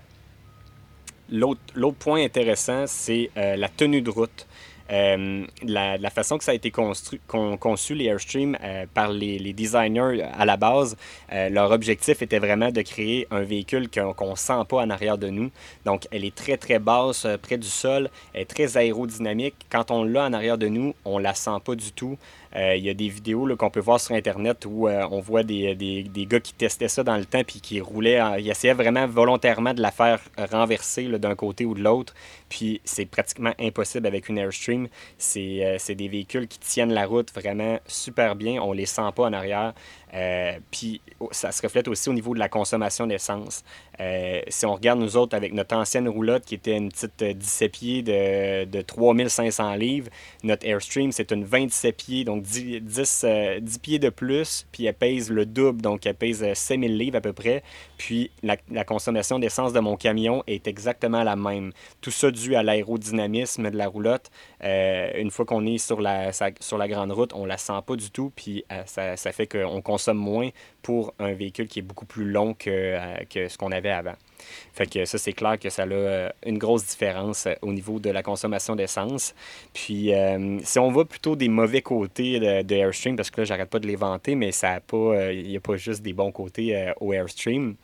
L'autre 1.30 1.98
point 1.98 2.24
intéressant, 2.24 2.86
c'est 2.86 3.30
la 3.36 3.68
tenue 3.68 4.02
de 4.02 4.10
route. 4.10 4.46
Euh, 4.90 5.46
la, 5.62 6.10
façon 6.10 6.38
que 6.38 6.44
ça 6.44 6.50
a 6.52 6.54
été 6.54 6.70
construit, 6.70 7.20
conçu, 7.28 7.94
les 7.94 8.06
Airstream, 8.06 8.56
euh, 8.62 8.86
par 8.92 9.12
les, 9.12 9.52
designers 9.52 10.22
à 10.22 10.44
la 10.44 10.56
base, 10.56 10.96
euh, 11.32 11.48
leur 11.48 11.70
objectif 11.70 12.22
était 12.22 12.38
vraiment 12.38 12.70
de 12.70 12.82
créer 12.82 13.26
un 13.30 13.42
véhicule 13.42 13.88
qu'on 13.88 14.30
ne 14.30 14.36
sent 14.36 14.64
pas 14.68 14.78
en 14.78 14.90
arrière 14.90 15.18
de 15.18 15.28
nous. 15.28 15.50
Donc, 15.84 16.08
elle 16.10 16.24
est 16.24 16.34
très, 16.34 16.56
très 16.56 16.78
basse 16.78 17.26
près 17.42 17.58
du 17.58 17.68
sol, 17.68 18.10
elle 18.34 18.42
est 18.42 18.44
très 18.46 18.76
aérodynamique. 18.76 19.54
Quand 19.70 19.90
on 19.90 20.02
l'a 20.02 20.24
en 20.24 20.32
arrière 20.32 20.58
de 20.58 20.68
nous, 20.68 20.94
on 21.04 21.18
la 21.18 21.34
sent 21.34 21.58
pas 21.64 21.74
du 21.74 21.92
tout. 21.92 22.18
Il 22.56 22.84
y 22.84 22.90
a 22.90 22.94
des 22.94 23.08
vidéos 23.08 23.56
qu'on 23.56 23.70
peut 23.70 23.78
voir 23.78 24.00
sur 24.00 24.16
Internet 24.16 24.66
où 24.66 24.88
on 24.88 25.20
voit 25.20 25.44
des, 25.44 25.76
gars 26.28 26.40
qui 26.40 26.52
testaient 26.52 26.88
ça 26.88 27.04
dans 27.04 27.16
le 27.16 27.24
temps 27.24 27.42
puis 27.46 27.60
qui 27.60 27.80
roulaient, 27.80 28.20
ils 28.40 28.50
essayaient 28.50 28.74
vraiment 28.74 29.06
volontairement 29.06 29.72
de 29.72 29.80
la 29.80 29.92
faire 29.92 30.18
renverser 30.50 31.06
d'un 31.06 31.36
côté 31.36 31.64
ou 31.64 31.74
de 31.74 31.80
l'autre. 31.80 32.12
Puis 32.50 32.82
c'est 32.84 33.06
pratiquement 33.06 33.54
impossible 33.58 34.06
avec 34.06 34.28
une 34.28 34.36
Airstream. 34.36 34.88
Euh, 35.36 35.76
c'est 35.78 35.94
des 35.94 36.08
véhicules 36.08 36.48
qui 36.48 36.58
tiennent 36.58 36.92
la 36.92 37.06
route 37.06 37.32
vraiment 37.32 37.78
super 37.86 38.36
bien. 38.36 38.60
On 38.60 38.72
les 38.72 38.86
sent 38.86 39.08
pas 39.16 39.22
en 39.22 39.32
arrière. 39.32 39.72
Euh, 40.14 40.58
puis 40.70 41.00
ça 41.30 41.52
se 41.52 41.62
reflète 41.62 41.88
aussi 41.88 42.08
au 42.08 42.12
niveau 42.12 42.34
de 42.34 42.38
la 42.38 42.48
consommation 42.48 43.06
d'essence. 43.06 43.62
Euh, 44.00 44.40
si 44.48 44.66
on 44.66 44.74
regarde 44.74 44.98
nous 44.98 45.16
autres 45.16 45.36
avec 45.36 45.52
notre 45.52 45.76
ancienne 45.76 46.08
roulotte 46.08 46.44
qui 46.44 46.54
était 46.54 46.76
une 46.76 46.88
petite 46.88 47.22
17 47.22 47.72
pieds 47.72 48.02
de, 48.02 48.64
de 48.64 48.80
3500 48.80 49.74
livres, 49.74 50.08
notre 50.42 50.66
Airstream 50.66 51.12
c'est 51.12 51.30
une 51.32 51.44
27 51.44 51.96
pieds, 51.96 52.24
donc 52.24 52.42
10, 52.42 52.80
10, 52.80 53.24
euh, 53.24 53.60
pieds 53.82 53.98
de 53.98 54.08
plus, 54.08 54.66
puis 54.72 54.86
elle 54.86 54.94
pèse 54.94 55.30
le 55.30 55.46
double, 55.46 55.80
donc 55.80 56.06
elle 56.06 56.14
pèse 56.14 56.44
5000 56.52 56.96
livres 56.96 57.16
à 57.16 57.20
peu 57.20 57.32
près. 57.32 57.62
Puis 57.98 58.30
la, 58.42 58.56
la 58.70 58.84
consommation 58.84 59.38
d'essence 59.38 59.72
de 59.72 59.80
mon 59.80 59.96
camion 59.96 60.42
est 60.46 60.66
exactement 60.66 61.22
la 61.22 61.36
même. 61.36 61.72
Tout 62.00 62.10
ça 62.10 62.30
dû 62.30 62.56
à 62.56 62.62
l'aérodynamisme 62.62 63.70
de 63.70 63.76
la 63.76 63.86
roulotte. 63.86 64.30
une 64.62 65.30
fois 65.30 65.44
qu'on 65.44 65.66
est 65.66 65.78
sur 65.78 66.00
la, 66.00 66.32
sur 66.32 66.78
la 66.78 66.88
grande 66.88 67.12
route, 67.12 67.32
on 67.34 67.44
la 67.44 67.58
sent 67.58 67.72
pas 67.86 67.96
du 67.96 68.10
tout, 68.10 68.32
puis 68.34 68.64
ça, 68.86 69.16
ça 69.16 69.32
fait 69.32 69.46
qu'on 69.46 69.82
consomme 69.82 69.99
consomme 70.00 70.16
moins 70.16 70.48
pour 70.82 71.12
un 71.18 71.32
véhicule 71.32 71.68
qui 71.68 71.80
est 71.80 71.82
beaucoup 71.82 72.06
plus 72.06 72.24
long 72.24 72.54
que, 72.54 72.70
euh, 72.70 73.16
que 73.28 73.48
ce 73.48 73.58
qu'on 73.58 73.70
avait 73.70 73.90
avant. 73.90 74.14
Fait 74.72 75.04
ça, 75.04 75.18
c'est 75.18 75.34
clair 75.34 75.58
que 75.58 75.68
ça 75.68 75.82
a 75.82 75.86
euh, 75.86 76.30
une 76.46 76.56
grosse 76.56 76.86
différence 76.86 77.46
euh, 77.46 77.52
au 77.60 77.72
niveau 77.74 78.00
de 78.00 78.08
la 78.08 78.22
consommation 78.22 78.74
d'essence. 78.76 79.34
Puis, 79.74 80.12
si 80.62 80.78
on 80.78 80.90
voit 80.90 81.04
plutôt 81.04 81.36
des 81.36 81.48
mauvais 81.48 81.82
côtés 81.82 82.40
de, 82.40 82.74
Airstream, 82.74 83.16
parce 83.16 83.30
que 83.30 83.42
là, 83.42 83.44
j'arrête 83.44 83.68
pas 83.68 83.78
de 83.78 83.86
les 83.86 83.96
vanter, 83.96 84.34
mais 84.34 84.52
ça 84.52 84.80
pas, 84.80 85.32
il 85.32 85.48
n'y 85.48 85.56
a 85.56 85.60
pas 85.60 85.76
juste 85.76 86.02
des 86.02 86.14
bons 86.14 86.32
côtés 86.32 86.92
au 87.00 87.12
Airstream. 87.12 87.74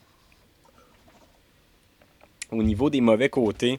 Au 2.51 2.63
niveau 2.63 2.89
des 2.89 3.01
mauvais 3.01 3.29
côtés, 3.29 3.79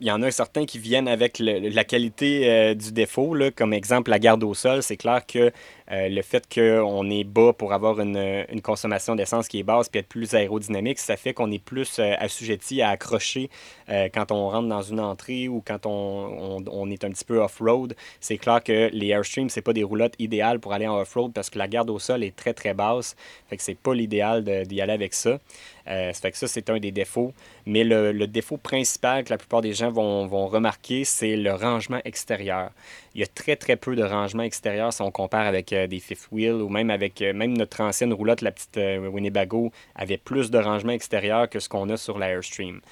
il 0.00 0.06
y 0.06 0.10
en 0.10 0.22
a 0.22 0.30
certains 0.30 0.66
qui 0.66 0.78
viennent 0.78 1.08
avec 1.08 1.38
la 1.38 1.84
qualité 1.84 2.50
euh, 2.50 2.74
du 2.74 2.92
défaut, 2.92 3.34
là, 3.34 3.50
comme 3.50 3.72
exemple 3.72 4.10
la 4.10 4.18
garde 4.18 4.44
au 4.44 4.52
sol. 4.52 4.82
C'est 4.82 4.96
clair 4.96 5.24
que 5.26 5.50
euh, 5.92 6.08
le 6.08 6.22
fait 6.22 6.52
qu'on 6.52 7.08
est 7.10 7.24
bas 7.24 7.52
pour 7.52 7.72
avoir 7.72 8.00
une, 8.00 8.44
consommation 8.62 9.14
d'essence 9.14 9.48
qui 9.48 9.60
est 9.60 9.62
basse 9.62 9.88
puis 9.88 10.00
être 10.00 10.08
plus 10.08 10.34
aérodynamique, 10.34 10.98
ça 10.98 11.16
fait 11.16 11.34
qu'on 11.34 11.50
est 11.50 11.62
plus 11.62 11.98
euh, 11.98 12.14
assujetti 12.18 12.82
à 12.82 12.90
accrocher 12.90 13.50
quand 13.88 14.32
on 14.32 14.48
rentre 14.48 14.68
dans 14.68 14.82
une 14.82 14.98
entrée 14.98 15.46
ou 15.46 15.62
quand 15.64 15.86
on, 15.86 16.90
est 16.90 17.04
un 17.04 17.10
petit 17.10 17.24
peu 17.24 17.38
off-road. 17.38 17.94
C'est 18.20 18.36
clair 18.36 18.62
que 18.62 18.90
les 18.92 19.08
Airstream, 19.08 19.48
c'est 19.48 19.62
pas 19.62 19.72
des 19.72 19.84
roulottes 19.84 20.14
idéales 20.18 20.58
pour 20.58 20.72
aller 20.72 20.88
en 20.88 20.98
off-road 20.98 21.32
parce 21.32 21.50
que 21.50 21.58
la 21.58 21.68
garde 21.68 21.88
au 21.90 22.00
sol 22.00 22.24
est 22.24 22.34
très 22.34 22.52
très 22.52 22.74
basse. 22.74 23.14
Fait 23.48 23.56
que 23.56 23.62
c'est 23.62 23.78
pas 23.78 23.94
l'idéal 23.94 24.42
d'y 24.42 24.80
aller 24.80 24.92
avec 24.92 25.14
ça. 25.14 25.38
ça 25.86 26.12
fait 26.12 26.32
que 26.32 26.38
ça, 26.38 26.48
c'est 26.48 26.68
un 26.68 26.80
des 26.80 26.90
défauts. 26.90 27.32
Mais 27.64 27.84
le, 27.84 28.26
défaut 28.26 28.56
principal 28.56 29.22
que 29.22 29.30
la 29.30 29.38
plupart 29.38 29.60
des 29.60 29.72
gens 29.72 29.92
vont 29.92 30.46
remarquer, 30.48 31.04
c'est 31.04 31.36
le 31.36 31.54
rangement 31.54 32.00
extérieur. 32.04 32.72
Il 33.16 33.20
y 33.20 33.22
a 33.22 33.26
très 33.26 33.56
très 33.56 33.76
peu 33.76 33.96
de 33.96 34.02
rangement 34.02 34.42
extérieur 34.42 34.92
si 34.92 35.00
on 35.00 35.10
compare 35.10 35.46
avec 35.46 35.70
des 35.70 36.00
fifth 36.00 36.28
wheel 36.30 36.56
ou 36.56 36.68
même 36.68 36.90
avec 36.90 37.22
même 37.22 37.56
notre 37.56 37.80
ancienne 37.80 38.12
roulotte, 38.12 38.42
la 38.42 38.52
petite 38.52 38.76
Winnebago, 38.76 39.72
avait 39.94 40.18
plus 40.18 40.50
de 40.50 40.58
rangement 40.58 40.92
extérieur 40.92 41.48
que 41.48 41.58
ce 41.58 41.70
qu'on 41.70 41.88
a 41.88 41.96
sur 41.96 42.18
l'Airstream. 42.18 42.82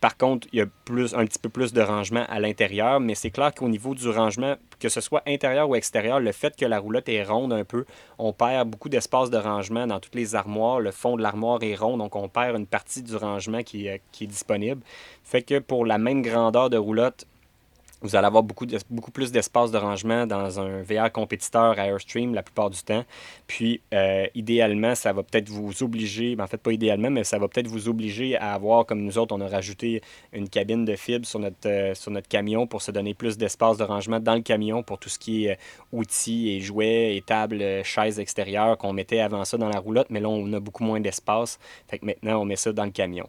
par 0.00 0.16
contre, 0.16 0.48
il 0.52 0.60
y 0.60 0.62
a 0.62 0.66
plus, 0.86 1.14
un 1.14 1.26
petit 1.26 1.38
peu 1.38 1.50
plus 1.50 1.74
de 1.74 1.82
rangement 1.82 2.24
à 2.26 2.40
l'intérieur, 2.40 3.00
mais 3.00 3.14
c'est 3.14 3.30
clair 3.30 3.54
qu'au 3.54 3.68
niveau 3.68 3.94
du 3.94 4.08
rangement, 4.08 4.56
que 4.80 4.88
ce 4.88 5.02
soit 5.02 5.22
intérieur 5.26 5.68
ou 5.68 5.74
extérieur, 5.74 6.20
le 6.20 6.32
fait 6.32 6.56
que 6.56 6.64
la 6.64 6.78
roulotte 6.78 7.10
est 7.10 7.22
ronde 7.22 7.52
un 7.52 7.64
peu, 7.64 7.84
on 8.18 8.32
perd 8.32 8.70
beaucoup 8.70 8.88
d'espace 8.88 9.28
de 9.28 9.36
rangement 9.36 9.86
dans 9.86 10.00
toutes 10.00 10.14
les 10.14 10.36
armoires. 10.36 10.80
Le 10.80 10.90
fond 10.90 11.16
de 11.16 11.22
l'armoire 11.22 11.62
est 11.62 11.74
rond, 11.74 11.98
donc 11.98 12.16
on 12.16 12.30
perd 12.30 12.56
une 12.56 12.66
partie 12.66 13.02
du 13.02 13.14
rangement 13.14 13.62
qui, 13.62 13.88
qui 14.10 14.24
est 14.24 14.28
disponible. 14.28 14.80
Fait 15.22 15.42
que 15.42 15.58
pour 15.58 15.84
la 15.84 15.98
même 15.98 16.22
grandeur 16.22 16.70
de 16.70 16.78
roulotte, 16.78 17.26
vous 18.00 18.14
allez 18.14 18.26
avoir 18.26 18.42
beaucoup, 18.42 18.66
beaucoup 18.90 19.10
plus 19.10 19.32
d'espace 19.32 19.70
de 19.70 19.78
rangement 19.78 20.26
dans 20.26 20.60
un 20.60 20.82
VR 20.82 21.10
compétiteur 21.10 21.78
Airstream 21.78 22.34
la 22.34 22.42
plupart 22.42 22.70
du 22.70 22.80
temps. 22.82 23.04
Puis, 23.46 23.80
euh, 23.92 24.26
idéalement, 24.34 24.94
ça 24.94 25.12
va 25.12 25.22
peut-être 25.22 25.48
vous 25.48 25.82
obliger, 25.82 26.36
ben, 26.36 26.44
en 26.44 26.46
fait, 26.46 26.58
pas 26.58 26.72
idéalement, 26.72 27.10
mais 27.10 27.24
ça 27.24 27.38
va 27.38 27.48
peut-être 27.48 27.66
vous 27.66 27.88
obliger 27.88 28.36
à 28.36 28.54
avoir, 28.54 28.86
comme 28.86 29.02
nous 29.02 29.18
autres, 29.18 29.34
on 29.34 29.40
a 29.40 29.48
rajouté 29.48 30.00
une 30.32 30.48
cabine 30.48 30.84
de 30.84 30.94
fibre 30.94 31.26
sur 31.26 31.40
notre, 31.40 31.68
euh, 31.68 31.94
sur 31.94 32.10
notre 32.10 32.28
camion 32.28 32.66
pour 32.66 32.82
se 32.82 32.90
donner 32.90 33.14
plus 33.14 33.36
d'espace 33.36 33.78
de 33.78 33.84
rangement 33.84 34.20
dans 34.20 34.34
le 34.34 34.42
camion 34.42 34.82
pour 34.82 34.98
tout 34.98 35.08
ce 35.08 35.18
qui 35.18 35.46
est 35.46 35.52
euh, 35.52 35.54
outils 35.92 36.50
et 36.50 36.60
jouets 36.60 37.16
et 37.16 37.22
tables, 37.22 37.82
chaises 37.84 38.20
extérieures 38.20 38.78
qu'on 38.78 38.92
mettait 38.92 39.20
avant 39.20 39.44
ça 39.44 39.56
dans 39.56 39.68
la 39.68 39.80
roulotte, 39.80 40.08
mais 40.10 40.20
là, 40.20 40.28
on 40.28 40.52
a 40.52 40.60
beaucoup 40.60 40.84
moins 40.84 41.00
d'espace. 41.00 41.58
Fait 41.88 41.98
que 41.98 42.06
maintenant, 42.06 42.40
on 42.40 42.44
met 42.44 42.56
ça 42.56 42.72
dans 42.72 42.84
le 42.84 42.90
camion. 42.90 43.28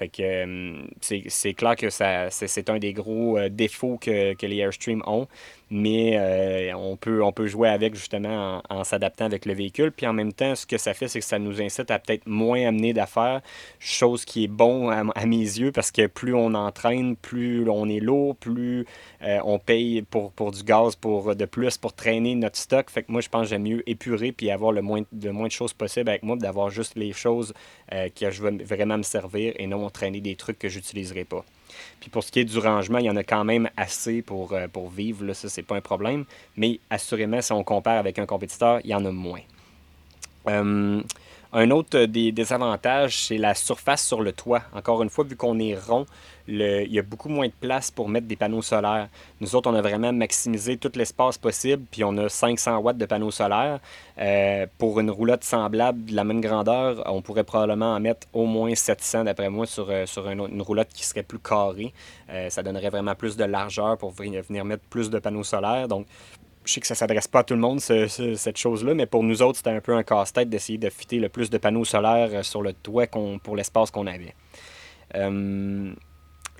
Fait 0.00 0.08
que 0.08 0.86
c'est 1.28 1.54
clair 1.54 1.76
que 1.76 1.90
c'est 1.90 2.70
un 2.70 2.78
des 2.78 2.92
gros 2.92 3.38
défauts 3.48 3.98
que 3.98 4.10
que, 4.34 4.46
les 4.46 4.56
Airstream 4.56 5.02
ont 5.06 5.28
mais 5.70 6.18
euh, 6.18 6.74
on, 6.74 6.96
peut, 6.96 7.22
on 7.22 7.32
peut 7.32 7.46
jouer 7.46 7.68
avec 7.68 7.94
justement 7.94 8.60
en, 8.68 8.84
s'adaptant 8.84 9.24
avec 9.24 9.46
le 9.46 9.54
véhicule. 9.54 9.92
Puis 9.92 10.06
en 10.06 10.12
même 10.12 10.32
temps, 10.32 10.54
ce 10.56 10.66
que 10.66 10.78
ça 10.78 10.94
fait, 10.94 11.06
c'est 11.06 11.20
que 11.20 11.24
ça 11.24 11.38
nous 11.38 11.62
incite 11.62 11.90
à 11.92 11.98
peut-être 12.00 12.26
moins 12.26 12.66
amener 12.66 12.92
d'affaires, 12.92 13.40
chose 13.78 14.24
qui 14.24 14.44
est 14.44 14.48
bon 14.48 14.90
à, 14.90 15.26
mes 15.26 15.36
yeux 15.36 15.70
parce 15.70 15.92
que 15.92 16.08
plus 16.08 16.34
on 16.34 16.54
entraîne, 16.54 17.14
plus 17.14 17.68
on 17.70 17.88
est 17.88 18.00
lourd, 18.00 18.34
plus 18.36 18.84
euh, 19.22 19.38
on 19.44 19.60
paye 19.60 20.02
pour, 20.02 20.32
pour 20.32 20.50
du 20.50 20.64
gaz 20.64 20.96
pour, 20.96 21.36
de 21.36 21.44
plus 21.44 21.78
pour 21.78 21.92
traîner 21.92 22.34
notre 22.34 22.56
stock. 22.56 22.90
Fait 22.90 23.04
que 23.04 23.12
moi, 23.12 23.20
je 23.20 23.28
pense 23.28 23.42
que 23.42 23.48
j'aime 23.50 23.62
mieux 23.62 23.88
épurer 23.88 24.32
puis 24.32 24.50
avoir 24.50 24.72
le 24.72 24.82
moins, 24.82 25.02
le 25.12 25.32
moins 25.32 25.46
de 25.46 25.52
choses 25.52 25.72
possible 25.72 26.10
avec 26.10 26.24
moi, 26.24 26.36
d'avoir 26.36 26.70
juste 26.70 26.96
les 26.96 27.12
choses 27.12 27.54
euh, 27.92 28.08
que 28.08 28.30
je 28.30 28.42
veux 28.42 28.64
vraiment 28.64 28.98
me 28.98 29.04
servir 29.04 29.52
et 29.56 29.68
non 29.68 29.84
traîner 29.90 30.20
des 30.20 30.36
trucs 30.36 30.58
que 30.58 30.68
j'utiliserai 30.68 31.24
pas. 31.24 31.44
Puis 32.00 32.10
pour 32.10 32.24
ce 32.24 32.32
qui 32.32 32.40
est 32.40 32.44
du 32.44 32.58
rangement, 32.58 32.98
il 32.98 33.04
y 33.04 33.10
en 33.10 33.16
a 33.16 33.22
quand 33.22 33.44
même 33.44 33.68
assez 33.76 34.22
pour, 34.22 34.54
pour 34.72 34.90
vivre. 34.90 35.24
Là, 35.24 35.34
ça, 35.34 35.48
c'est 35.48 35.62
pas 35.62 35.76
un 35.76 35.80
problème. 35.80 36.24
Mais 36.56 36.80
assurément, 36.90 37.40
si 37.40 37.52
on 37.52 37.62
compare 37.62 37.98
avec 37.98 38.18
un 38.18 38.26
compétiteur, 38.26 38.80
il 38.84 38.90
y 38.90 38.94
en 38.94 39.04
a 39.04 39.12
moins. 39.12 39.40
Euh, 40.48 41.02
un 41.52 41.70
autre 41.70 42.04
des 42.04 42.32
désavantages, 42.32 43.26
c'est 43.26 43.38
la 43.38 43.54
surface 43.54 44.06
sur 44.06 44.22
le 44.22 44.32
toit. 44.32 44.62
Encore 44.72 45.02
une 45.02 45.10
fois, 45.10 45.24
vu 45.24 45.36
qu'on 45.36 45.58
est 45.58 45.76
rond, 45.76 46.06
il 46.46 46.92
y 46.92 46.98
a 46.98 47.02
beaucoup 47.02 47.28
moins 47.28 47.46
de 47.46 47.52
place 47.52 47.90
pour 47.90 48.08
mettre 48.08 48.26
des 48.26 48.36
panneaux 48.36 48.62
solaires. 48.62 49.08
Nous 49.40 49.54
autres, 49.54 49.70
on 49.70 49.74
a 49.74 49.82
vraiment 49.82 50.12
maximisé 50.12 50.76
tout 50.76 50.90
l'espace 50.94 51.38
possible, 51.38 51.84
puis 51.90 52.04
on 52.04 52.16
a 52.18 52.28
500 52.28 52.78
watts 52.78 52.98
de 52.98 53.06
panneaux 53.06 53.30
solaires. 53.30 53.80
Euh, 54.18 54.66
pour 54.78 55.00
une 55.00 55.10
roulotte 55.10 55.44
semblable 55.44 56.04
de 56.06 56.14
la 56.14 56.24
même 56.24 56.40
grandeur, 56.40 57.02
on 57.06 57.22
pourrait 57.22 57.44
probablement 57.44 57.94
en 57.94 58.00
mettre 58.00 58.26
au 58.32 58.46
moins 58.46 58.74
700, 58.74 59.24
d'après 59.24 59.50
moi, 59.50 59.66
sur, 59.66 59.90
euh, 59.90 60.06
une, 60.30 60.62
roulotte 60.62 60.88
qui 60.92 61.04
serait 61.04 61.22
plus 61.22 61.38
carrée. 61.38 61.92
Euh, 62.30 62.50
ça 62.50 62.62
donnerait 62.62 62.90
vraiment 62.90 63.14
plus 63.14 63.36
de 63.36 63.44
largeur 63.44 63.96
pour 63.98 64.10
venir 64.10 64.64
mettre 64.64 64.84
plus 64.84 65.10
de 65.10 65.18
panneaux 65.18 65.44
solaires. 65.44 65.88
Donc, 65.88 66.06
je 66.64 66.72
sais 66.72 66.80
que 66.80 66.86
ça 66.86 66.94
ne 66.94 66.98
s'adresse 66.98 67.28
pas 67.28 67.40
à 67.40 67.44
tout 67.44 67.54
le 67.54 67.60
monde, 67.60 67.80
cette 67.80 68.56
chose-là, 68.56 68.94
mais 68.94 69.06
pour 69.06 69.22
nous 69.22 69.42
autres, 69.42 69.58
c'était 69.58 69.70
un 69.70 69.80
peu 69.80 69.94
un 69.94 70.02
casse-tête 70.02 70.48
d'essayer 70.48 70.78
de 70.78 70.90
le 71.12 71.28
plus 71.28 71.50
de 71.50 71.58
panneaux 71.58 71.84
solaires 71.84 72.30
euh, 72.32 72.42
sur 72.42 72.62
le 72.62 72.72
toit 72.72 73.06
pour 73.42 73.56
l'espace 73.56 73.90
qu'on 73.90 74.06
avait. 74.06 74.34
Euh, 75.16 75.92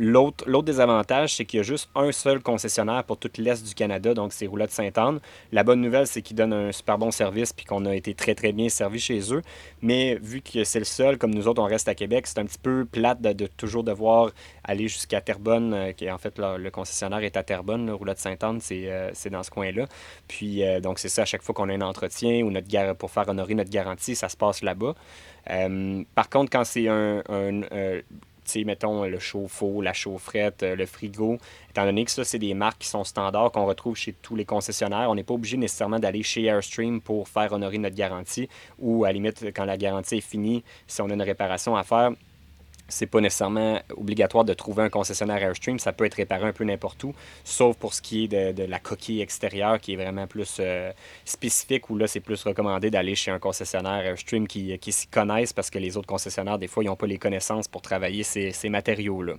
L'autre 0.02 0.62
désavantage, 0.62 1.35
c'est 1.35 1.45
qu'il 1.45 1.59
y 1.59 1.61
a 1.61 1.62
juste 1.62 1.90
un 1.95 2.11
seul 2.11 2.40
concessionnaire 2.40 3.04
pour 3.04 3.19
toute 3.19 3.37
l'Est 3.37 3.62
du 3.69 3.75
Canada, 3.75 4.14
donc 4.14 4.33
c'est 4.33 4.47
Roulotte 4.47 4.71
Sainte-Anne. 4.71 5.21
La 5.52 5.62
bonne 5.62 5.83
nouvelle, 5.83 6.07
c'est 6.07 6.23
qu'ils 6.23 6.38
donnent 6.38 6.54
un 6.54 6.73
super 6.73 6.97
bon 6.97 7.11
service 7.11 7.52
puis 7.52 7.66
qu'on 7.66 7.85
a 7.85 7.95
été 7.95 8.14
très 8.14 8.35
très 8.35 8.52
bien 8.52 8.71
servi 8.71 8.99
chez 8.99 9.21
eux. 9.35 9.42
Mais 9.83 10.14
vu 10.14 10.40
que 10.40 10.64
c'est 10.64 10.78
le 10.78 10.87
seul, 10.87 11.19
comme 11.19 11.35
nous 11.35 11.49
autres, 11.49 11.61
on 11.61 11.66
reste 11.66 11.87
à 11.87 11.95
Québec, 11.95 12.26
c'est 12.28 12.38
un 12.38 12.47
petit 12.47 12.59
peu 12.59 12.87
plate 12.90 13.21
de, 13.21 13.47
toujours 13.47 13.85
devoir 13.85 14.30
aller 14.64 14.88
jusqu'à 14.88 15.21
Terrebonne, 15.21 15.75
euh, 15.75 15.92
qui 15.92 16.11
en 16.11 16.16
fait 16.16 16.38
le 16.38 16.71
concessionnaire 16.71 17.23
est 17.23 17.37
à 17.37 17.42
Terrebonne, 17.42 17.90
Roulotte 17.90 18.16
Sainte-Anne, 18.16 18.61
euh, 18.73 19.11
c'est 19.12 19.28
dans 19.28 19.42
ce 19.42 19.50
coin-là. 19.50 19.85
Puis 20.28 20.64
euh, 20.64 20.80
donc 20.80 20.99
c'est 20.99 21.11
ça, 21.11 21.23
à 21.23 21.26
chaque 21.26 21.42
fois 21.42 21.54
qu'on 21.54 21.69
a 21.69 21.75
un 21.75 21.83
entretien 21.83 22.42
ou 22.42 22.50
notre 22.50 22.95
pour 22.95 23.11
faire 23.11 23.28
honorer 23.28 23.54
notre 23.54 23.71
garantie, 23.71 24.16
ça 24.16 24.30
se 24.30 24.37
passe 24.38 24.63
là-bas. 24.63 24.95
par 26.15 26.30
contre, 26.30 26.50
quand 26.50 26.65
c'est 26.65 26.89
un, 26.89 27.23
mettons 28.65 29.04
le 29.04 29.19
chauffe-eau, 29.19 29.80
la 29.82 29.93
chaufferette, 29.93 30.63
euh, 30.63 30.76
le 30.76 30.86
frigo, 30.86 31.39
étant 31.71 31.84
donné 31.84 32.04
que 32.04 32.10
ça, 32.10 32.25
c'est 32.25 32.39
des 32.39 32.54
marques 32.54 32.80
qui 32.80 32.89
sont 32.89 33.04
standards 33.04 33.52
qu'on 33.52 33.67
retrouve 33.67 33.97
chez 33.97 34.13
tous 34.13 34.36
les 34.36 34.45
concessionnaires, 34.45 35.10
on 35.10 35.15
n'est 35.15 35.25
pas 35.25 35.34
obligé 35.34 35.56
nécessairement 35.56 35.99
d'aller 35.99 36.23
chez 36.23 36.45
Airstream 36.45 37.00
pour 37.00 37.28
faire 37.28 37.52
honorer 37.52 37.78
notre 37.78 37.97
garantie 37.97 38.49
ou 38.78 39.04
à 39.04 39.08
la 39.08 39.13
limite, 39.15 39.45
quand 39.54 39.65
la 39.65 39.76
garantie 39.76 40.17
est 40.17 40.21
finie, 40.21 40.65
si 40.86 41.00
on 41.00 41.10
a 41.10 41.15
une 41.15 41.23
réparation 41.23 41.76
à 41.76 41.82
faire, 41.82 42.13
c'est 42.91 43.07
pas 43.07 43.21
nécessairement 43.21 43.81
obligatoire 43.97 44.45
de 44.45 44.53
trouver 44.53 44.83
un 44.83 44.89
concessionnaire 44.91 45.43
Airstream. 45.43 45.79
Ça 45.79 45.93
peut 45.93 46.05
être 46.05 46.15
réparé 46.15 46.45
un 46.45 46.53
peu 46.53 46.65
n'importe 46.65 47.03
où, 47.05 47.15
sauf 47.45 47.76
pour 47.76 47.95
ce 47.95 48.03
qui 48.03 48.25
est 48.25 48.29
de, 48.29 48.65
la 48.65 48.79
coquille 48.79 49.21
extérieure 49.23 49.81
qui 49.81 49.95
est 49.95 49.97
vraiment 49.97 50.26
plus 50.26 50.59
euh, 50.61 50.93
spécifique, 51.25 51.89
où 51.91 51.97
là, 51.97 52.07
c'est 52.07 52.21
plus 52.21 52.43
recommandé 52.45 52.91
d'aller 52.91 53.15
chez 53.15 53.31
un 53.31 53.39
concessionnaire 53.39 54.05
Airstream 54.05 54.47
qui, 54.47 54.79
qui 54.79 54.93
s'y 54.93 55.07
connaissent 55.07 55.53
parce 55.53 55.71
que 55.71 55.79
les 55.79 55.97
autres 55.97 56.09
concessionnaires, 56.09 56.59
des 56.59 56.69
fois, 56.69 56.85
ils 56.85 56.89
n'ont 56.89 56.97
pas 56.97 57.07
les 57.07 57.19
connaissances 57.19 57.69
pour 57.69 57.83
travailler 57.83 58.23
ces, 58.23 58.53
ces 58.53 58.69
matériaux-là. 58.69 59.35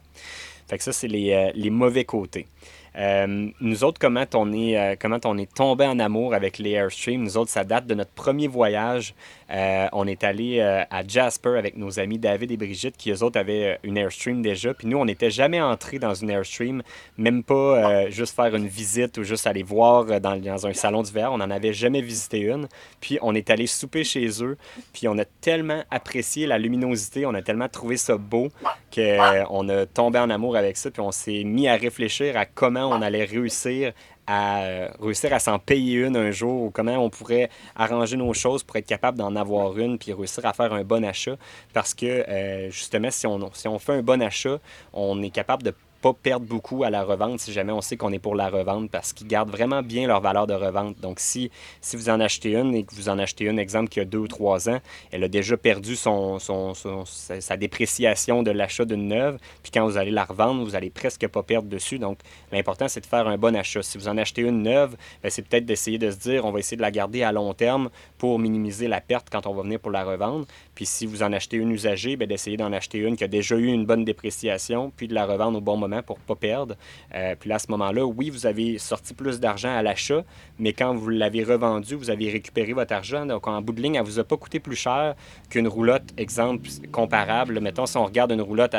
Fait 0.67 0.77
que 0.77 0.83
ça, 0.83 0.93
c'est 0.93 1.07
les, 1.07 1.33
euh, 1.33 1.51
les 1.53 1.69
mauvais 1.69 2.05
côtés. 2.05 2.47
Euh, 2.97 3.49
nous 3.61 3.83
autres, 3.83 3.99
comment 3.99 4.25
on, 4.33 4.51
est, 4.51 4.77
euh, 4.77 4.95
comment 4.99 5.19
on 5.25 5.37
est 5.37 5.51
tombé 5.51 5.85
en 5.85 5.97
amour 5.99 6.33
avec 6.33 6.57
les 6.57 6.71
Airstream, 6.71 7.23
nous 7.23 7.37
autres, 7.37 7.49
ça 7.49 7.63
date 7.63 7.87
de 7.87 7.93
notre 7.93 8.11
premier 8.11 8.47
voyage. 8.47 9.13
Euh, 9.49 9.87
on 9.93 10.07
est 10.07 10.23
allé 10.23 10.61
à 10.61 11.05
Jasper 11.05 11.57
avec 11.57 11.75
nos 11.77 11.99
amis 11.99 12.17
David 12.17 12.51
et 12.51 12.57
Brigitte, 12.57 12.95
qui 12.97 13.11
eux 13.11 13.23
autres 13.23 13.39
avaient 13.39 13.79
une 13.83 13.97
Airstream 13.97 14.41
déjà. 14.41 14.73
Puis 14.73 14.87
nous, 14.87 14.97
on 14.97 15.05
n'était 15.05 15.31
jamais 15.31 15.61
entrés 15.61 15.99
dans 15.99 16.13
une 16.13 16.29
Airstream, 16.29 16.83
même 17.17 17.43
pas 17.43 18.09
juste 18.09 18.35
faire 18.35 18.55
une 18.55 18.67
visite 18.67 19.17
ou 19.17 19.23
juste 19.23 19.47
aller 19.47 19.63
voir 19.63 20.21
dans, 20.21 20.37
dans 20.37 20.67
un 20.67 20.73
salon 20.73 21.01
d'hiver. 21.01 21.33
On 21.33 21.37
n'en 21.37 21.51
avait 21.51 21.73
jamais 21.73 22.01
visité 22.01 22.39
une. 22.39 22.67
Puis 23.01 23.19
on 23.21 23.35
est 23.35 23.49
allé 23.49 23.67
souper 23.67 24.05
chez 24.05 24.27
eux. 24.41 24.57
Puis 24.93 25.07
on 25.09 25.17
a 25.17 25.25
tellement 25.25 25.83
apprécié 25.91 26.47
la 26.47 26.57
luminosité, 26.57 27.25
on 27.25 27.33
a 27.33 27.41
tellement 27.41 27.69
trouvé 27.69 27.97
ça 27.97 28.15
beau 28.17 28.49
qu'on 28.93 29.69
a 29.69 29.85
tombé 29.85 30.19
en 30.19 30.29
amour 30.29 30.55
avec 30.55 30.77
ça. 30.77 30.91
Puis 30.91 31.01
on 31.01 31.11
s'est 31.11 31.43
mis 31.43 31.67
à 31.67 31.75
réfléchir 31.75 32.37
à 32.37 32.45
comment 32.45 32.80
on 32.87 33.01
allait 33.01 33.25
réussir 33.25 33.93
à 34.27 34.63
euh, 34.63 34.89
réussir 35.01 35.33
à 35.33 35.39
s'en 35.39 35.59
payer 35.59 36.05
une 36.05 36.15
un 36.15 36.31
jour 36.31 36.63
ou 36.63 36.69
comment 36.69 36.95
on 36.97 37.09
pourrait 37.09 37.49
arranger 37.75 38.17
nos 38.17 38.33
choses 38.33 38.63
pour 38.63 38.75
être 38.77 38.85
capable 38.85 39.17
d'en 39.17 39.35
avoir 39.35 39.77
une 39.77 39.97
puis 39.97 40.13
réussir 40.13 40.45
à 40.45 40.53
faire 40.53 40.73
un 40.73 40.83
bon 40.83 41.03
achat. 41.03 41.35
Parce 41.73 41.93
que 41.93 42.05
euh, 42.05 42.69
justement 42.69 43.11
si 43.11 43.27
on, 43.27 43.51
si 43.53 43.67
on 43.67 43.79
fait 43.79 43.93
un 43.93 44.01
bon 44.01 44.21
achat 44.21 44.59
on 44.93 45.21
est 45.21 45.31
capable 45.31 45.63
de 45.63 45.73
pas 46.01 46.13
perdre 46.13 46.45
beaucoup 46.45 46.83
à 46.83 46.89
la 46.89 47.03
revente 47.03 47.39
si 47.39 47.53
jamais 47.53 47.71
on 47.71 47.81
sait 47.81 47.95
qu'on 47.95 48.11
est 48.11 48.19
pour 48.19 48.35
la 48.35 48.49
revente 48.49 48.89
parce 48.89 49.13
qu'ils 49.13 49.27
gardent 49.27 49.51
vraiment 49.51 49.83
bien 49.83 50.07
leur 50.07 50.19
valeur 50.19 50.47
de 50.47 50.53
revente. 50.53 50.99
Donc, 50.99 51.19
si, 51.19 51.51
si 51.79 51.95
vous 51.95 52.09
en 52.09 52.19
achetez 52.19 52.53
une 52.53 52.73
et 52.73 52.83
que 52.83 52.93
vous 52.95 53.09
en 53.09 53.19
achetez 53.19 53.45
une, 53.45 53.59
exemple, 53.59 53.89
qui 53.89 53.99
a 53.99 54.05
deux 54.05 54.17
ou 54.17 54.27
trois 54.27 54.69
ans, 54.69 54.79
elle 55.11 55.23
a 55.23 55.27
déjà 55.27 55.57
perdu 55.57 55.95
son, 55.95 56.39
son, 56.39 56.73
sa, 57.05 57.57
dépréciation 57.57 58.41
de 58.41 58.51
l'achat 58.51 58.85
d'une 58.85 59.07
neuve. 59.07 59.37
Puis 59.61 59.71
quand 59.71 59.85
vous 59.85 59.97
allez 59.97 60.11
la 60.11 60.25
revendre, 60.25 60.63
vous 60.63 60.75
allez 60.75 60.89
presque 60.89 61.27
pas 61.27 61.43
perdre 61.43 61.69
dessus. 61.69 61.99
Donc, 61.99 62.17
l'important, 62.51 62.87
c'est 62.87 63.01
de 63.01 63.05
faire 63.05 63.27
un 63.27 63.37
bon 63.37 63.55
achat. 63.55 63.83
Si 63.83 63.97
vous 63.97 64.07
en 64.07 64.17
achetez 64.17 64.41
une 64.41 64.63
neuve, 64.63 64.95
ben, 65.21 65.29
c'est 65.29 65.43
peut-être 65.43 65.65
d'essayer 65.65 65.99
de 65.99 66.09
se 66.09 66.17
dire, 66.17 66.45
on 66.45 66.51
va 66.51 66.59
essayer 66.59 66.77
de 66.77 66.81
la 66.81 66.91
garder 66.91 67.21
à 67.21 67.31
long 67.31 67.53
terme 67.53 67.89
pour 68.17 68.39
minimiser 68.39 68.87
la 68.87 69.01
perte 69.01 69.27
quand 69.31 69.45
on 69.45 69.53
va 69.53 69.61
venir 69.61 69.79
pour 69.79 69.91
la 69.91 70.03
revendre. 70.03 70.45
Puis 70.73 70.85
si 70.85 71.05
vous 71.05 71.21
en 71.21 71.31
achetez 71.31 71.57
une 71.57 71.71
usagée, 71.71 72.15
ben, 72.15 72.27
d'essayer 72.27 72.57
d'en 72.57 72.73
acheter 72.73 72.97
une 72.97 73.15
qui 73.15 73.23
a 73.23 73.27
déjà 73.27 73.55
eu 73.55 73.67
une 73.67 73.85
bonne 73.85 74.03
dépréciation, 74.03 74.91
puis 74.95 75.07
de 75.07 75.13
la 75.13 75.25
revendre 75.25 75.59
au 75.59 75.61
bon 75.61 75.77
moment 75.77 75.90
pour 76.01 76.17
ne 76.17 76.23
pas 76.23 76.35
perdre. 76.35 76.75
Euh, 77.13 77.35
puis 77.39 77.49
là, 77.49 77.55
à 77.55 77.59
ce 77.59 77.69
moment-là, 77.71 78.05
oui, 78.05 78.29
vous 78.29 78.45
avez 78.45 78.77
sorti 78.77 79.13
plus 79.13 79.39
d'argent 79.39 79.75
à 79.75 79.81
l'achat, 79.81 80.23
mais 80.59 80.73
quand 80.73 80.93
vous 80.93 81.09
l'avez 81.09 81.43
revendu, 81.43 81.95
vous 81.95 82.09
avez 82.09 82.29
récupéré 82.29 82.73
votre 82.73 82.93
argent. 82.93 83.25
Donc, 83.25 83.47
en 83.47 83.61
bout 83.61 83.73
de 83.73 83.81
ligne, 83.81 83.95
elle 83.95 84.01
ne 84.01 84.07
vous 84.07 84.19
a 84.19 84.23
pas 84.23 84.37
coûté 84.37 84.59
plus 84.59 84.75
cher 84.75 85.15
qu'une 85.49 85.67
roulotte, 85.67 86.03
exemple, 86.17 86.69
comparable. 86.91 87.59
Mettons, 87.59 87.85
si 87.85 87.97
on 87.97 88.05
regarde 88.05 88.31
une 88.31 88.41
roulotte 88.41 88.75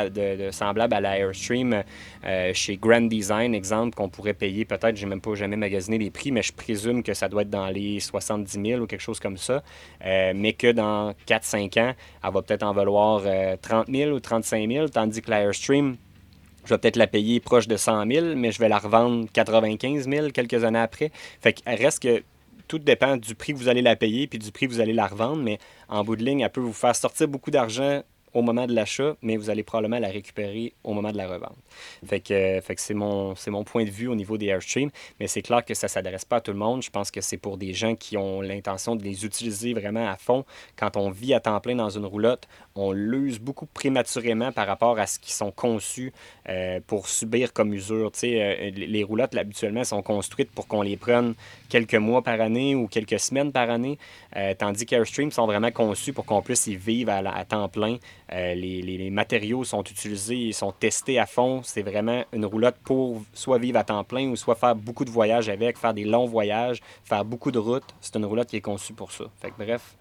semblable 0.51 0.93
à 0.93 1.01
la 1.01 1.19
Airstream 1.19 1.83
euh, 2.25 2.51
chez 2.53 2.77
Grand 2.77 3.01
Design, 3.01 3.53
exemple, 3.53 3.95
qu'on 3.95 4.09
pourrait 4.09 4.33
payer 4.33 4.65
peut-être, 4.65 4.95
j'ai 4.95 5.05
même 5.05 5.21
pas 5.21 5.35
jamais 5.35 5.57
magasiné 5.57 5.97
les 5.97 6.09
prix, 6.09 6.31
mais 6.31 6.41
je 6.41 6.53
présume 6.53 7.03
que 7.03 7.13
ça 7.13 7.27
doit 7.27 7.43
être 7.43 7.49
dans 7.49 7.67
les 7.67 7.99
70 7.99 8.51
000 8.51 8.81
ou 8.81 8.87
quelque 8.87 9.01
chose 9.01 9.19
comme 9.19 9.37
ça. 9.37 9.63
Euh, 10.05 10.33
mais 10.35 10.53
que 10.53 10.71
dans 10.71 11.11
4-5 11.27 11.79
ans, 11.79 11.93
elle 12.23 12.31
va 12.31 12.41
peut-être 12.41 12.63
en 12.63 12.73
valoir 12.73 13.23
30 13.61 13.87
000 13.89 14.11
ou 14.11 14.19
35 14.19 14.71
000, 14.71 14.87
tandis 14.89 15.21
que 15.21 15.29
la 15.29 15.41
Airstream, 15.41 15.97
je 16.65 16.73
vais 16.73 16.77
peut-être 16.77 16.95
la 16.95 17.07
payer 17.07 17.39
proche 17.39 17.67
de 17.67 17.77
100 17.77 18.09
000, 18.09 18.35
mais 18.35 18.51
je 18.51 18.59
vais 18.59 18.69
la 18.69 18.77
revendre 18.77 19.27
95 19.31 20.09
000 20.09 20.29
quelques 20.29 20.63
années 20.63 20.79
après. 20.79 21.11
Fait 21.41 21.53
qu'il 21.53 21.69
reste 21.73 22.01
que 22.01 22.23
tout 22.67 22.79
dépend 22.79 23.17
du 23.17 23.35
prix 23.35 23.53
que 23.53 23.57
vous 23.57 23.67
allez 23.67 23.81
la 23.81 23.95
payer 23.95 24.27
puis 24.27 24.39
du 24.39 24.51
prix 24.51 24.67
que 24.67 24.73
vous 24.73 24.79
allez 24.79 24.93
la 24.93 25.07
revendre, 25.07 25.43
mais 25.43 25.59
en 25.89 26.03
bout 26.03 26.15
de 26.15 26.23
ligne, 26.23 26.41
elle 26.41 26.51
peut 26.51 26.61
vous 26.61 26.73
faire 26.73 26.95
sortir 26.95 27.27
beaucoup 27.27 27.51
d'argent 27.51 28.01
au 28.33 28.41
moment 28.41 28.65
de 28.65 28.73
l'achat, 28.73 29.15
mais 29.21 29.37
vous 29.37 29.49
allez 29.49 29.63
probablement 29.63 29.99
la 29.99 30.09
récupérer 30.09 30.73
au 30.83 30.93
moment 30.93 31.11
de 31.11 31.17
la 31.17 31.27
revente. 31.27 31.55
Fait 32.05 32.19
que, 32.19 32.59
fait 32.61 32.75
que 32.75 32.81
c'est 32.81 32.93
mon, 32.93 33.35
point 33.63 33.83
de 33.83 33.89
vue 33.89 34.07
au 34.07 34.15
niveau 34.15 34.37
des 34.37 34.47
Airstream, 34.47 34.89
mais 35.19 35.27
c'est 35.27 35.41
clair 35.41 35.63
que 35.63 35.73
ça 35.73 35.87
ne 35.87 35.89
s'adresse 35.89 36.25
pas 36.25 36.37
à 36.37 36.41
tout 36.41 36.51
le 36.51 36.57
monde. 36.57 36.81
Je 36.81 36.89
pense 36.89 37.11
que 37.11 37.21
c'est 37.21 37.37
pour 37.37 37.57
des 37.57 37.73
gens 37.73 37.95
qui 37.95 38.17
ont 38.17 38.41
l'intention 38.41 38.95
de 38.95 39.03
les 39.03 39.25
utiliser 39.25 39.73
vraiment 39.73 40.07
à 40.07 40.15
fond. 40.17 40.45
Quand 40.75 40.97
on 40.97 41.09
vit 41.09 41.33
à 41.33 41.39
temps 41.39 41.59
plein 41.59 41.75
dans 41.75 41.89
une 41.89 42.05
roulotte, 42.05 42.47
on 42.75 42.91
l'use 42.91 43.39
beaucoup 43.39 43.65
prématurément 43.65 44.51
par 44.51 44.67
rapport 44.67 44.97
à 44.99 45.05
ce 45.05 45.19
qui 45.19 45.31
sont 45.31 45.51
conçus 45.51 46.11
euh, 46.49 46.79
pour 46.85 47.07
subir 47.07 47.53
comme 47.53 47.73
usure. 47.73 48.11
Euh, 48.23 48.71
les 48.71 49.03
roulottes, 49.03 49.35
habituellement, 49.35 49.83
sont 49.83 50.01
construites 50.01 50.51
pour 50.51 50.67
qu'on 50.67 50.81
les 50.81 50.97
prenne 50.97 51.35
quelques 51.69 51.95
mois 51.95 52.21
par 52.21 52.39
année 52.41 52.75
ou 52.75 52.87
quelques 52.87 53.19
semaines 53.19 53.51
par 53.51 53.69
année, 53.69 53.97
euh, 54.35 54.53
tandis 54.57 54.85
qu'Airstream 54.85 55.31
sont 55.31 55.45
vraiment 55.45 55.71
conçus 55.71 56.13
pour 56.13 56.25
qu'on 56.25 56.41
puisse 56.41 56.67
y 56.67 56.75
vivre 56.75 57.11
à 57.11 57.45
temps 57.45 57.69
plein 57.69 57.97
euh, 58.33 58.55
les, 58.55 59.09
matériaux 59.11 59.63
sont 59.63 59.83
utilisés, 59.83 60.35
ils 60.35 60.53
sont 60.53 60.71
testés 60.71 61.19
à 61.19 61.25
fond. 61.25 61.61
C'est 61.63 61.83
vraiment 61.83 62.23
une 62.33 62.45
roulotte 62.45 62.77
pour 62.83 63.21
soit 63.33 63.59
vivre 63.59 63.77
à 63.77 63.83
temps 63.83 64.03
plein 64.03 64.27
ou 64.29 64.35
soit 64.35 64.55
faire 64.55 64.75
beaucoup 64.75 65.05
de 65.05 65.11
voyages 65.11 65.49
avec, 65.49 65.77
faire 65.77 65.93
des 65.93 66.03
longs 66.03 66.25
voyages, 66.25 66.81
faire 67.03 67.23
beaucoup 67.25 67.51
de 67.51 67.59
routes. 67.59 67.93
C'est 68.01 68.15
une 68.15 68.25
roulotte 68.25 68.49
qui 68.49 68.57
est 68.57 68.61
conçue 68.61 68.93
pour 68.93 69.11
ça. 69.11 69.25
Fait 69.39 69.53
bref, 69.57 69.95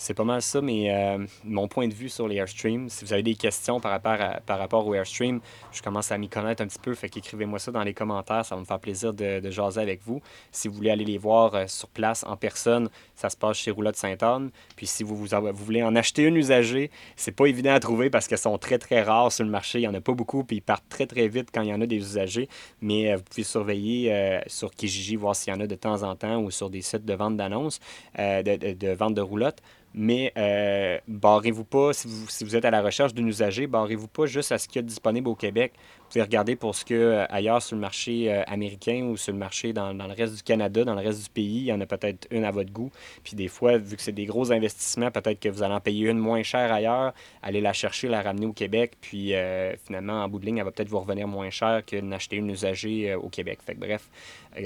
c'est 0.00 0.14
pas 0.14 0.24
mal 0.24 0.40
ça, 0.40 0.62
mais 0.62 0.90
euh, 0.90 1.18
mon 1.44 1.68
point 1.68 1.86
de 1.86 1.92
vue 1.92 2.08
sur 2.08 2.26
les 2.26 2.36
Airstream, 2.36 2.88
si 2.88 3.04
vous 3.04 3.12
avez 3.12 3.22
des 3.22 3.34
questions 3.34 3.80
par 3.80 3.90
rapport, 3.90 4.12
à, 4.18 4.40
par 4.40 4.58
rapport 4.58 4.86
aux 4.86 4.94
Airstream, 4.94 5.40
je 5.72 5.82
commence 5.82 6.10
à 6.10 6.16
m'y 6.16 6.30
connaître 6.30 6.62
un 6.62 6.66
petit 6.66 6.78
peu, 6.78 6.94
fait 6.94 7.10
qu'écrivez-moi 7.10 7.58
ça 7.58 7.70
dans 7.70 7.82
les 7.82 7.92
commentaires, 7.92 8.46
ça 8.46 8.54
va 8.54 8.62
me 8.62 8.64
faire 8.64 8.80
plaisir 8.80 9.12
de, 9.12 9.40
de 9.40 9.50
jaser 9.50 9.78
avec 9.78 10.00
vous. 10.02 10.22
Si 10.52 10.68
vous 10.68 10.74
voulez 10.74 10.88
aller 10.88 11.04
les 11.04 11.18
voir 11.18 11.54
euh, 11.54 11.66
sur 11.66 11.90
place, 11.90 12.24
en 12.26 12.38
personne, 12.38 12.88
ça 13.14 13.28
se 13.28 13.36
passe 13.36 13.58
chez 13.58 13.70
Roulotte 13.70 13.96
Sainte-Anne. 13.96 14.50
Puis 14.74 14.86
si 14.86 15.02
vous, 15.02 15.14
vous, 15.14 15.28
voulez 15.52 15.82
en 15.82 15.94
acheter 15.94 16.22
une 16.22 16.36
usagée, 16.36 16.90
c'est 17.14 17.32
pas 17.32 17.44
évident 17.44 17.74
à 17.74 17.80
trouver 17.80 18.08
parce 18.08 18.26
qu'elles 18.26 18.38
sont 18.38 18.56
très 18.56 18.78
très 18.78 19.02
rares 19.02 19.30
sur 19.30 19.44
le 19.44 19.50
marché, 19.50 19.80
il 19.80 19.82
n'y 19.82 19.88
en 19.88 19.94
a 19.94 20.00
pas 20.00 20.14
beaucoup, 20.14 20.44
puis 20.44 20.56
ils 20.56 20.62
partent 20.62 20.88
très 20.88 21.06
très 21.06 21.28
vite 21.28 21.50
quand 21.52 21.60
il 21.60 21.68
y 21.68 21.74
en 21.74 21.80
a 21.82 21.86
des 21.86 21.96
usagers, 21.96 22.48
mais 22.80 23.12
euh, 23.12 23.16
vous 23.16 23.22
pouvez 23.24 23.44
surveiller 23.44 24.40
sur 24.46 24.70
Kijiji, 24.70 25.16
voir 25.16 25.36
s'il 25.36 25.52
y 25.52 25.56
en 25.56 25.60
a 25.60 25.66
de 25.66 25.74
temps 25.74 26.02
en 26.04 26.16
temps 26.16 26.40
ou 26.40 26.50
sur 26.50 26.70
des 26.70 26.80
sites 26.80 27.04
de 27.04 27.12
vente 27.12 27.36
d'annonces, 27.36 27.80
de, 28.16 28.56
de, 28.56 28.72
de 28.72 28.88
vente 28.92 29.12
de 29.12 29.20
roulottes. 29.20 29.60
Mais 29.94 30.32
euh, 30.36 30.98
barrez-vous 31.08 31.64
pas, 31.64 31.92
si 31.92 32.08
vous, 32.44 32.56
êtes 32.56 32.64
à 32.64 32.70
la 32.70 32.82
recherche 32.82 33.12
d'un 33.12 33.26
usager, 33.26 33.66
barrez-vous 33.66 34.06
pas 34.06 34.26
juste 34.26 34.52
à 34.52 34.58
ce 34.58 34.68
qu'il 34.68 34.76
y 34.76 34.78
a 34.78 34.82
disponible 34.82 35.28
au 35.28 35.34
Québec. 35.34 35.72
Pouvez 36.10 36.22
regarder 36.22 36.56
pour 36.56 36.74
ce 36.74 36.84
que 36.84 36.92
euh, 36.92 37.24
ailleurs 37.28 37.62
sur 37.62 37.76
le 37.76 37.80
marché 37.80 38.32
euh, 38.32 38.42
américain 38.48 39.04
ou 39.04 39.16
sur 39.16 39.32
le 39.32 39.38
marché 39.38 39.72
dans, 39.72 39.94
dans, 39.94 40.08
le 40.08 40.12
reste 40.12 40.34
du 40.34 40.42
Canada, 40.42 40.82
dans 40.82 40.96
le 40.96 41.02
reste 41.02 41.22
du 41.22 41.30
pays, 41.30 41.58
il 41.58 41.64
y 41.66 41.72
en 41.72 41.80
a 41.80 41.86
peut-être 41.86 42.26
une 42.32 42.44
à 42.44 42.50
votre 42.50 42.72
goût. 42.72 42.90
Puis 43.22 43.36
des 43.36 43.46
fois, 43.46 43.78
vu 43.78 43.94
que 43.94 44.02
c'est 44.02 44.10
des 44.10 44.24
gros 44.24 44.50
investissements, 44.50 45.12
peut-être 45.12 45.38
que 45.38 45.48
vous 45.48 45.62
allez 45.62 45.74
en 45.74 45.78
payer 45.78 46.08
une 46.08 46.18
moins 46.18 46.42
chère 46.42 46.72
ailleurs, 46.72 47.14
aller 47.44 47.60
la 47.60 47.72
chercher, 47.72 48.08
la 48.08 48.22
ramener 48.22 48.46
au 48.46 48.52
Québec, 48.52 48.94
puis 49.00 49.36
euh, 49.36 49.76
finalement, 49.86 50.24
en 50.24 50.28
bout 50.28 50.40
de 50.40 50.46
ligne, 50.46 50.58
elle 50.58 50.64
va 50.64 50.72
peut-être 50.72 50.88
vous 50.88 50.98
revenir 50.98 51.28
moins 51.28 51.50
cher 51.50 51.84
que 51.86 52.00
d'acheter 52.00 52.36
une 52.36 52.50
usagée 52.50 53.14
au 53.14 53.28
Québec. 53.28 53.60
Fait 53.64 53.76
que, 53.76 53.80
bref, 53.80 54.08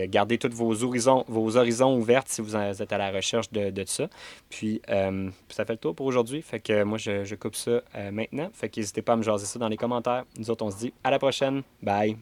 gardez 0.09 0.39
tous 0.39 0.49
vos 0.49 0.83
horizons, 0.83 1.27
vos 1.29 1.59
horizons 1.59 1.95
ouverts 1.95 2.23
si 2.25 2.41
vous 2.41 2.57
êtes 2.57 2.91
à 2.91 2.97
la 2.97 3.11
recherche 3.11 3.53
de, 3.53 3.69
de 3.69 3.85
ça. 3.87 4.09
Puis 4.49 4.81
ça 4.87 5.67
fait 5.67 5.73
le 5.73 5.79
tour 5.79 5.95
pour 5.95 6.07
aujourd'hui. 6.07 6.41
Fait 6.41 6.61
que 6.61 6.85
moi, 6.85 6.97
je, 6.97 7.25
je 7.25 7.35
coupe 7.35 7.55
ça 7.55 7.83
maintenant. 8.11 8.49
Fait 8.55 8.71
qu'hésitez 8.71 9.03
pas 9.03 9.13
à 9.13 9.17
me 9.17 9.23
jaser 9.23 9.45
ça 9.45 9.59
dans 9.59 9.69
les 9.69 9.77
commentaires. 9.77 10.25
Nous 10.39 10.49
autres, 10.49 10.65
on 10.65 10.71
se 10.71 10.79
dit 10.79 10.93
à 11.05 11.11
la 11.11 11.19
prochaine. 11.19 11.34
Bye. 11.83 12.17